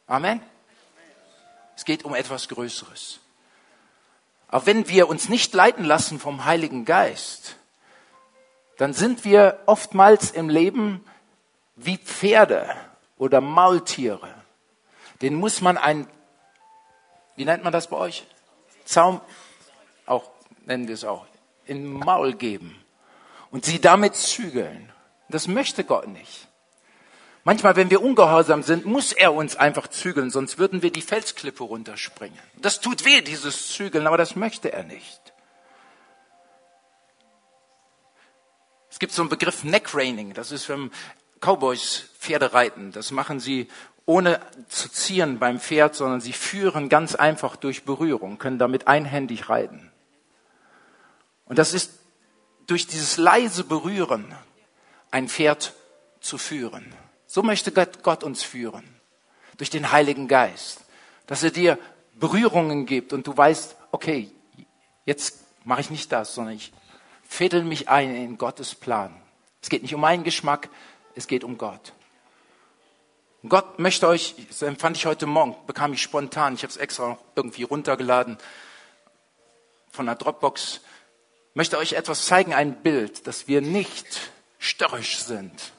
[0.06, 0.42] Amen.
[1.76, 3.20] Es geht um etwas Größeres.
[4.48, 7.57] Aber wenn wir uns nicht leiten lassen vom Heiligen Geist,
[8.78, 11.04] dann sind wir oftmals im Leben
[11.76, 12.66] wie Pferde
[13.18, 14.32] oder Maultiere.
[15.20, 16.08] Den muss man ein,
[17.36, 18.26] wie nennt man das bei euch?
[18.84, 19.20] Zaum,
[20.06, 20.30] auch
[20.64, 21.26] nennen wir es auch,
[21.66, 22.82] in Maul geben
[23.50, 24.92] und sie damit zügeln.
[25.28, 26.48] Das möchte Gott nicht.
[27.44, 31.64] Manchmal, wenn wir ungehorsam sind, muss er uns einfach zügeln, sonst würden wir die Felsklippe
[31.64, 32.38] runterspringen.
[32.56, 35.27] Das tut weh, dieses Zügeln, aber das möchte er nicht.
[38.90, 40.90] Es gibt so einen Begriff Neckreining, das ist wenn
[41.40, 42.92] Cowboys Pferde reiten.
[42.92, 43.68] Das machen sie
[44.06, 49.48] ohne zu ziehen beim Pferd, sondern sie führen ganz einfach durch Berührung, können damit einhändig
[49.48, 49.92] reiten.
[51.44, 51.92] Und das ist
[52.66, 54.34] durch dieses leise Berühren
[55.10, 55.74] ein Pferd
[56.20, 56.92] zu führen.
[57.26, 58.84] So möchte Gott, Gott uns führen.
[59.56, 60.84] Durch den Heiligen Geist.
[61.26, 61.78] Dass er dir
[62.14, 64.30] Berührungen gibt und du weißt, okay,
[65.04, 66.72] jetzt mache ich nicht das, sondern ich
[67.28, 69.14] fädel mich ein in Gottes Plan.
[69.62, 70.70] Es geht nicht um meinen Geschmack,
[71.14, 71.92] es geht um Gott.
[73.48, 77.18] Gott möchte euch, das empfand ich heute Morgen, bekam ich spontan, ich habe es extra
[77.36, 78.36] irgendwie runtergeladen
[79.92, 80.80] von der Dropbox,
[81.54, 85.72] möchte euch etwas zeigen, ein Bild, dass wir nicht störrisch sind,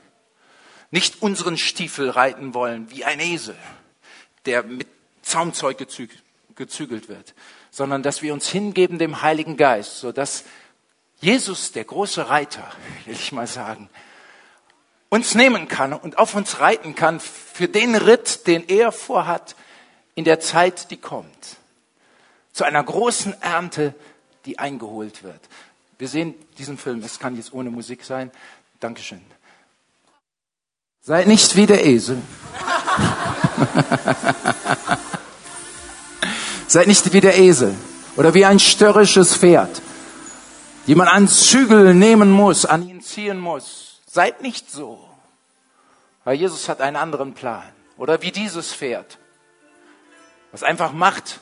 [0.91, 3.57] nicht unseren Stiefel reiten wollen wie ein Esel,
[4.45, 4.87] der mit
[5.21, 5.77] Zaumzeug
[6.55, 7.33] gezügelt wird,
[7.71, 10.45] sondern dass wir uns hingeben dem Heiligen Geist, sodass
[11.20, 12.63] Jesus, der große Reiter,
[13.05, 13.89] will ich mal sagen,
[15.09, 19.55] uns nehmen kann und auf uns reiten kann für den Ritt, den er vorhat
[20.15, 21.57] in der Zeit, die kommt.
[22.53, 23.93] Zu einer großen Ernte,
[24.45, 25.41] die eingeholt wird.
[25.97, 28.32] Wir sehen diesen Film, es kann jetzt ohne Musik sein.
[28.80, 29.22] Dankeschön.
[31.01, 32.17] Seid nicht wie der Esel.
[36.67, 37.76] Seid nicht wie der Esel
[38.15, 39.82] oder wie ein störrisches Pferd,
[40.89, 44.01] die man an Zügel nehmen muss, an ihn ziehen muss.
[44.07, 45.07] Seid nicht so.
[46.23, 47.71] Weil Jesus hat einen anderen Plan.
[47.95, 49.19] Oder wie dieses Pferd,
[50.51, 51.41] was einfach macht,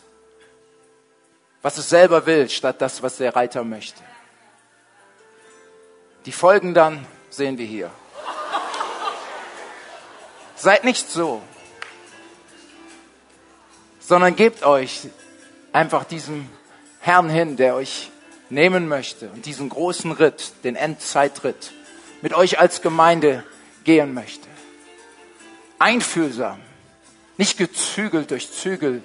[1.61, 4.03] was es selber will, statt das, was der Reiter möchte.
[6.25, 7.89] Die Folgen dann sehen wir hier.
[10.57, 11.41] Seid nicht so,
[14.01, 15.07] sondern gebt euch
[15.71, 16.49] einfach diesem
[16.99, 18.11] Herrn hin, der euch
[18.49, 21.73] nehmen möchte und diesen großen Ritt, den Endzeitritt,
[22.21, 23.43] mit euch als Gemeinde
[23.83, 24.47] gehen möchte.
[25.79, 26.59] Einfühlsam,
[27.37, 29.03] nicht gezügelt durch Zügel,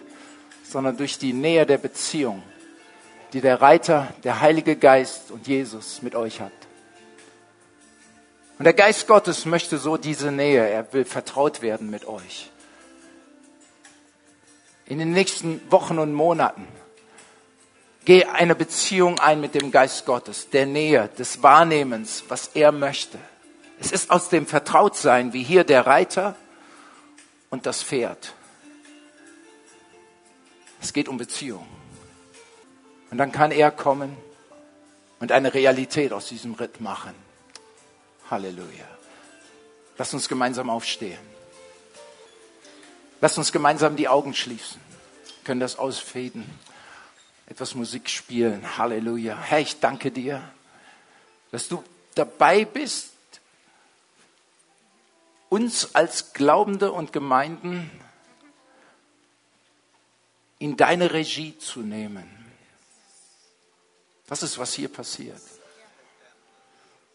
[0.65, 2.43] sondern durch die Nähe der Beziehung,
[3.33, 6.53] die der Reiter, der Heilige Geist und Jesus mit euch hat.
[8.59, 10.67] Und der Geist Gottes möchte so diese Nähe.
[10.69, 12.51] Er will vertraut werden mit euch.
[14.87, 16.67] In den nächsten Wochen und Monaten
[18.05, 23.19] geh eine Beziehung ein mit dem Geist Gottes, der Nähe, des Wahrnehmens, was er möchte.
[23.81, 26.37] Es ist aus dem Vertrautsein, wie hier der Reiter
[27.51, 28.35] und das Pferd.
[30.81, 31.67] Es geht um Beziehung.
[33.11, 34.17] Und dann kann er kommen
[35.21, 37.15] und eine Realität aus diesem Ritt machen.
[38.31, 38.87] Halleluja.
[39.99, 41.19] Lass uns gemeinsam aufstehen.
[43.21, 44.81] Lass uns gemeinsam die Augen schließen.
[45.25, 46.45] Wir können das ausfäden.
[47.53, 48.79] Etwas Musik spielen.
[48.79, 49.37] Halleluja.
[49.39, 50.43] Herr, ich danke dir,
[51.51, 51.85] dass du
[52.15, 53.13] dabei bist,
[55.51, 57.91] uns als Glaubende und Gemeinden
[60.61, 62.25] in deine Regie zu nehmen.
[64.29, 65.43] Das ist, was hier passiert.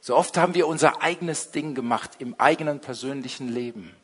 [0.01, 3.95] So oft haben wir unser eigenes Ding gemacht im eigenen persönlichen Leben.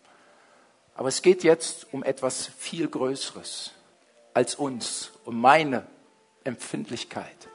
[0.96, 3.70] Aber es geht jetzt um etwas viel Größeres
[4.34, 5.93] als uns, um meine
[6.44, 7.48] Empfindlichkeit.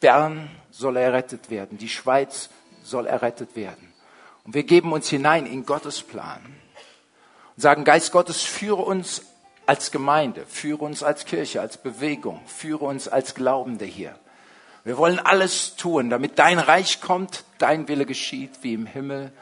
[0.00, 2.50] Bern soll errettet werden, die Schweiz
[2.82, 3.92] soll errettet werden.
[4.44, 6.40] Und wir geben uns hinein in Gottes Plan
[7.56, 9.22] und sagen, Geist Gottes, führe uns
[9.66, 14.16] als Gemeinde, führe uns als Kirche, als Bewegung, führe uns als Glaubende hier.
[14.84, 19.32] Wir wollen alles tun, damit dein Reich kommt, dein Wille geschieht, wie im Himmel,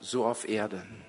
[0.00, 1.05] so auf Erden.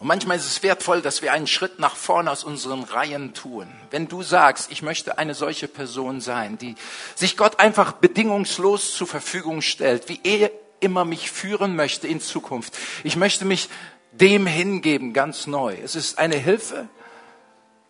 [0.00, 3.66] Und manchmal ist es wertvoll, dass wir einen Schritt nach vorne aus unseren Reihen tun.
[3.90, 6.76] Wenn du sagst, ich möchte eine solche Person sein, die
[7.16, 12.78] sich Gott einfach bedingungslos zur Verfügung stellt, wie er immer mich führen möchte in Zukunft.
[13.02, 13.68] Ich möchte mich
[14.12, 15.76] dem hingeben, ganz neu.
[15.82, 16.88] Es ist eine Hilfe,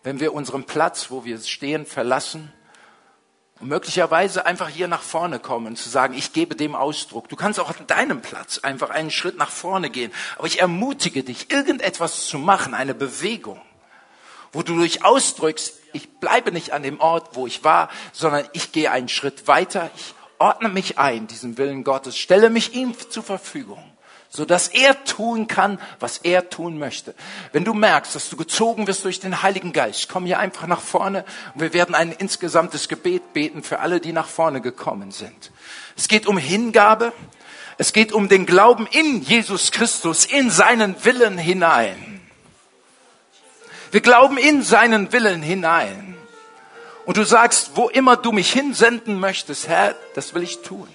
[0.01, 2.51] wenn wir unseren Platz, wo wir stehen, verlassen
[3.59, 7.27] und möglicherweise einfach hier nach vorne kommen zu sagen, ich gebe dem Ausdruck.
[7.27, 10.11] Du kannst auch an deinem Platz einfach einen Schritt nach vorne gehen.
[10.37, 13.61] Aber ich ermutige dich, irgendetwas zu machen, eine Bewegung,
[14.53, 18.71] wo du durch ausdrückst, ich bleibe nicht an dem Ort, wo ich war, sondern ich
[18.71, 19.89] gehe einen Schritt weiter.
[19.95, 23.83] Ich ordne mich ein, diesem Willen Gottes, stelle mich ihm zur Verfügung,
[24.29, 27.15] so dass er tun kann, was er tun möchte.
[27.51, 30.81] Wenn du merkst, dass du gezogen wirst durch den Heiligen Geist, komm hier einfach nach
[30.81, 31.25] vorne
[31.55, 35.51] und wir werden ein insgesamtes Gebet beten für alle, die nach vorne gekommen sind.
[35.97, 37.11] Es geht um Hingabe,
[37.79, 42.21] es geht um den Glauben in Jesus Christus, in seinen Willen hinein.
[43.91, 46.15] Wir glauben in seinen Willen hinein.
[47.05, 50.87] Und du sagst, wo immer du mich hinsenden möchtest, Herr, das will ich tun.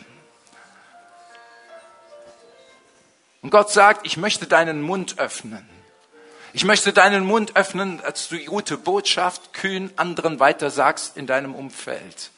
[3.44, 5.68] Und Gott sagt, ich möchte deinen Mund öffnen.
[6.54, 11.26] Ich möchte deinen Mund öffnen, als du die gute Botschaft kühn anderen weiter sagst in
[11.26, 12.30] deinem Umfeld.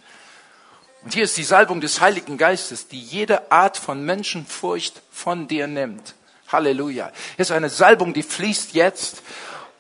[1.05, 5.69] Und hier ist die Salbung des Heiligen Geistes, die jede Art von Menschenfurcht von dir
[5.69, 6.17] nimmt.
[6.49, 7.13] Halleluja.
[7.37, 9.23] Hier ist eine Salbung, die fließt jetzt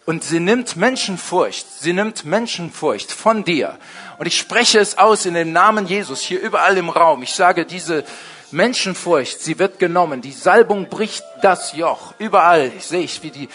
[0.04, 3.80] und sie nimmt Menschenfurcht, sie nimmt Menschenfurcht von dir.
[4.18, 7.24] Und ich spreche es aus in dem Namen Jesus hier überall im Raum.
[7.24, 8.04] Ich sage, diese
[8.52, 10.20] Menschenfurcht, sie wird genommen.
[10.20, 12.14] Die Salbung bricht das Joch.
[12.18, 13.48] Überall sehe ich, wie die,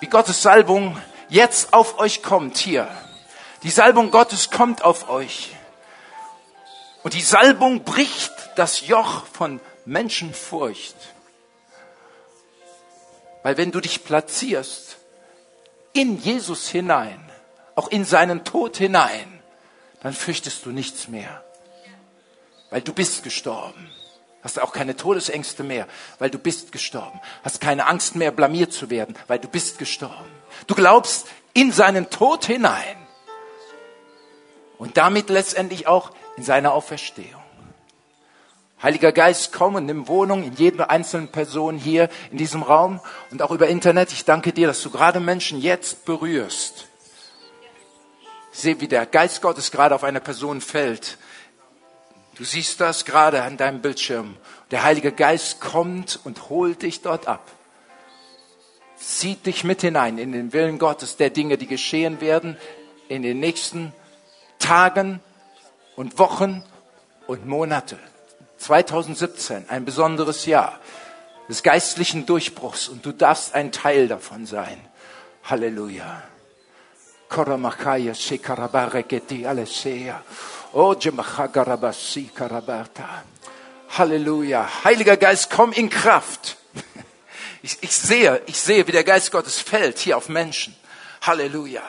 [0.00, 0.96] wie Gottes Salbung
[1.28, 2.88] jetzt auf euch kommt hier.
[3.62, 5.54] Die Salbung Gottes kommt auf euch.
[7.02, 10.96] Und die Salbung bricht das Joch von Menschenfurcht.
[13.42, 14.98] Weil wenn du dich platzierst,
[15.92, 17.30] in Jesus hinein,
[17.74, 19.42] auch in seinen Tod hinein,
[20.02, 21.44] dann fürchtest du nichts mehr,
[22.72, 23.88] weil du bist gestorben.
[24.42, 25.86] Hast auch keine Todesängste mehr,
[26.18, 27.20] weil du bist gestorben.
[27.44, 30.30] Hast keine Angst mehr, blamiert zu werden, weil du bist gestorben.
[30.66, 32.96] Du glaubst in seinen Tod hinein
[34.78, 37.42] und damit letztendlich auch in seine Auferstehung.
[38.82, 43.00] Heiliger Geist, komm und nimm Wohnung in jeder einzelnen Person hier in diesem Raum
[43.30, 44.12] und auch über Internet.
[44.12, 46.88] Ich danke dir, dass du gerade Menschen jetzt berührst.
[48.52, 51.18] Ich sehe, wie der Geist Gottes gerade auf eine Person fällt.
[52.34, 54.36] Du siehst das gerade an deinem Bildschirm.
[54.70, 57.50] Der Heilige Geist kommt und holt dich dort ab.
[58.96, 62.56] Zieht dich mit hinein in den Willen Gottes der Dinge, die geschehen werden
[63.08, 63.92] in den nächsten
[64.58, 65.20] Tagen
[65.96, 66.64] und Wochen
[67.26, 67.98] und Monate.
[68.58, 70.78] 2017, ein besonderes Jahr
[71.48, 74.80] des geistlichen Durchbruchs und du darfst ein Teil davon sein.
[75.44, 76.22] Halleluja.
[77.28, 80.22] Koramakaya shekarabareketi alesea.
[83.96, 84.68] Halleluja.
[84.84, 86.56] Heiliger Geist, komm in Kraft.
[87.64, 90.74] Ich, ich sehe, ich sehe, wie der Geist Gottes fällt hier auf Menschen.
[91.20, 91.82] Halleluja.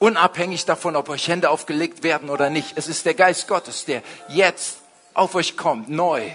[0.00, 2.76] Unabhängig davon, ob euch Hände aufgelegt werden oder nicht.
[2.76, 4.78] Es ist der Geist Gottes, der jetzt
[5.14, 6.28] auf euch kommt, neu.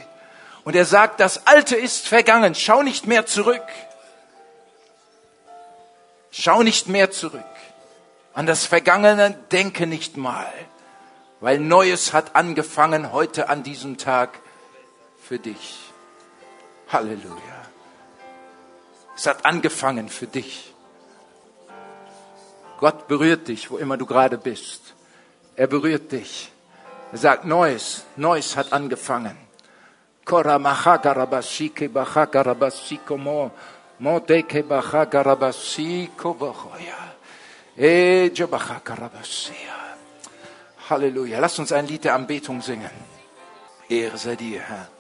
[0.64, 3.68] Und er sagt, das Alte ist vergangen, schau nicht mehr zurück.
[6.32, 7.44] Schau nicht mehr zurück.
[8.34, 10.48] An das Vergangene denke nicht mal,
[11.42, 14.40] weil Neues hat angefangen heute an diesem Tag
[15.20, 15.80] für dich.
[16.88, 17.58] Halleluja.
[19.16, 20.74] Es hat angefangen für dich.
[22.80, 24.94] Gott berührt dich, wo immer du gerade bist.
[25.56, 26.52] Er berührt dich.
[27.12, 29.38] Er sagt, Neues, Neues hat angefangen.
[30.24, 33.52] Kora machagarabashike bachagarabashiko mo,
[34.00, 37.12] modeke bachagarabashiko bachoya.
[40.92, 41.40] Halleluja.
[41.40, 42.92] Lass uns ein Lied der Anbetung singen.
[43.90, 44.92] Ehre sei dir, Herr.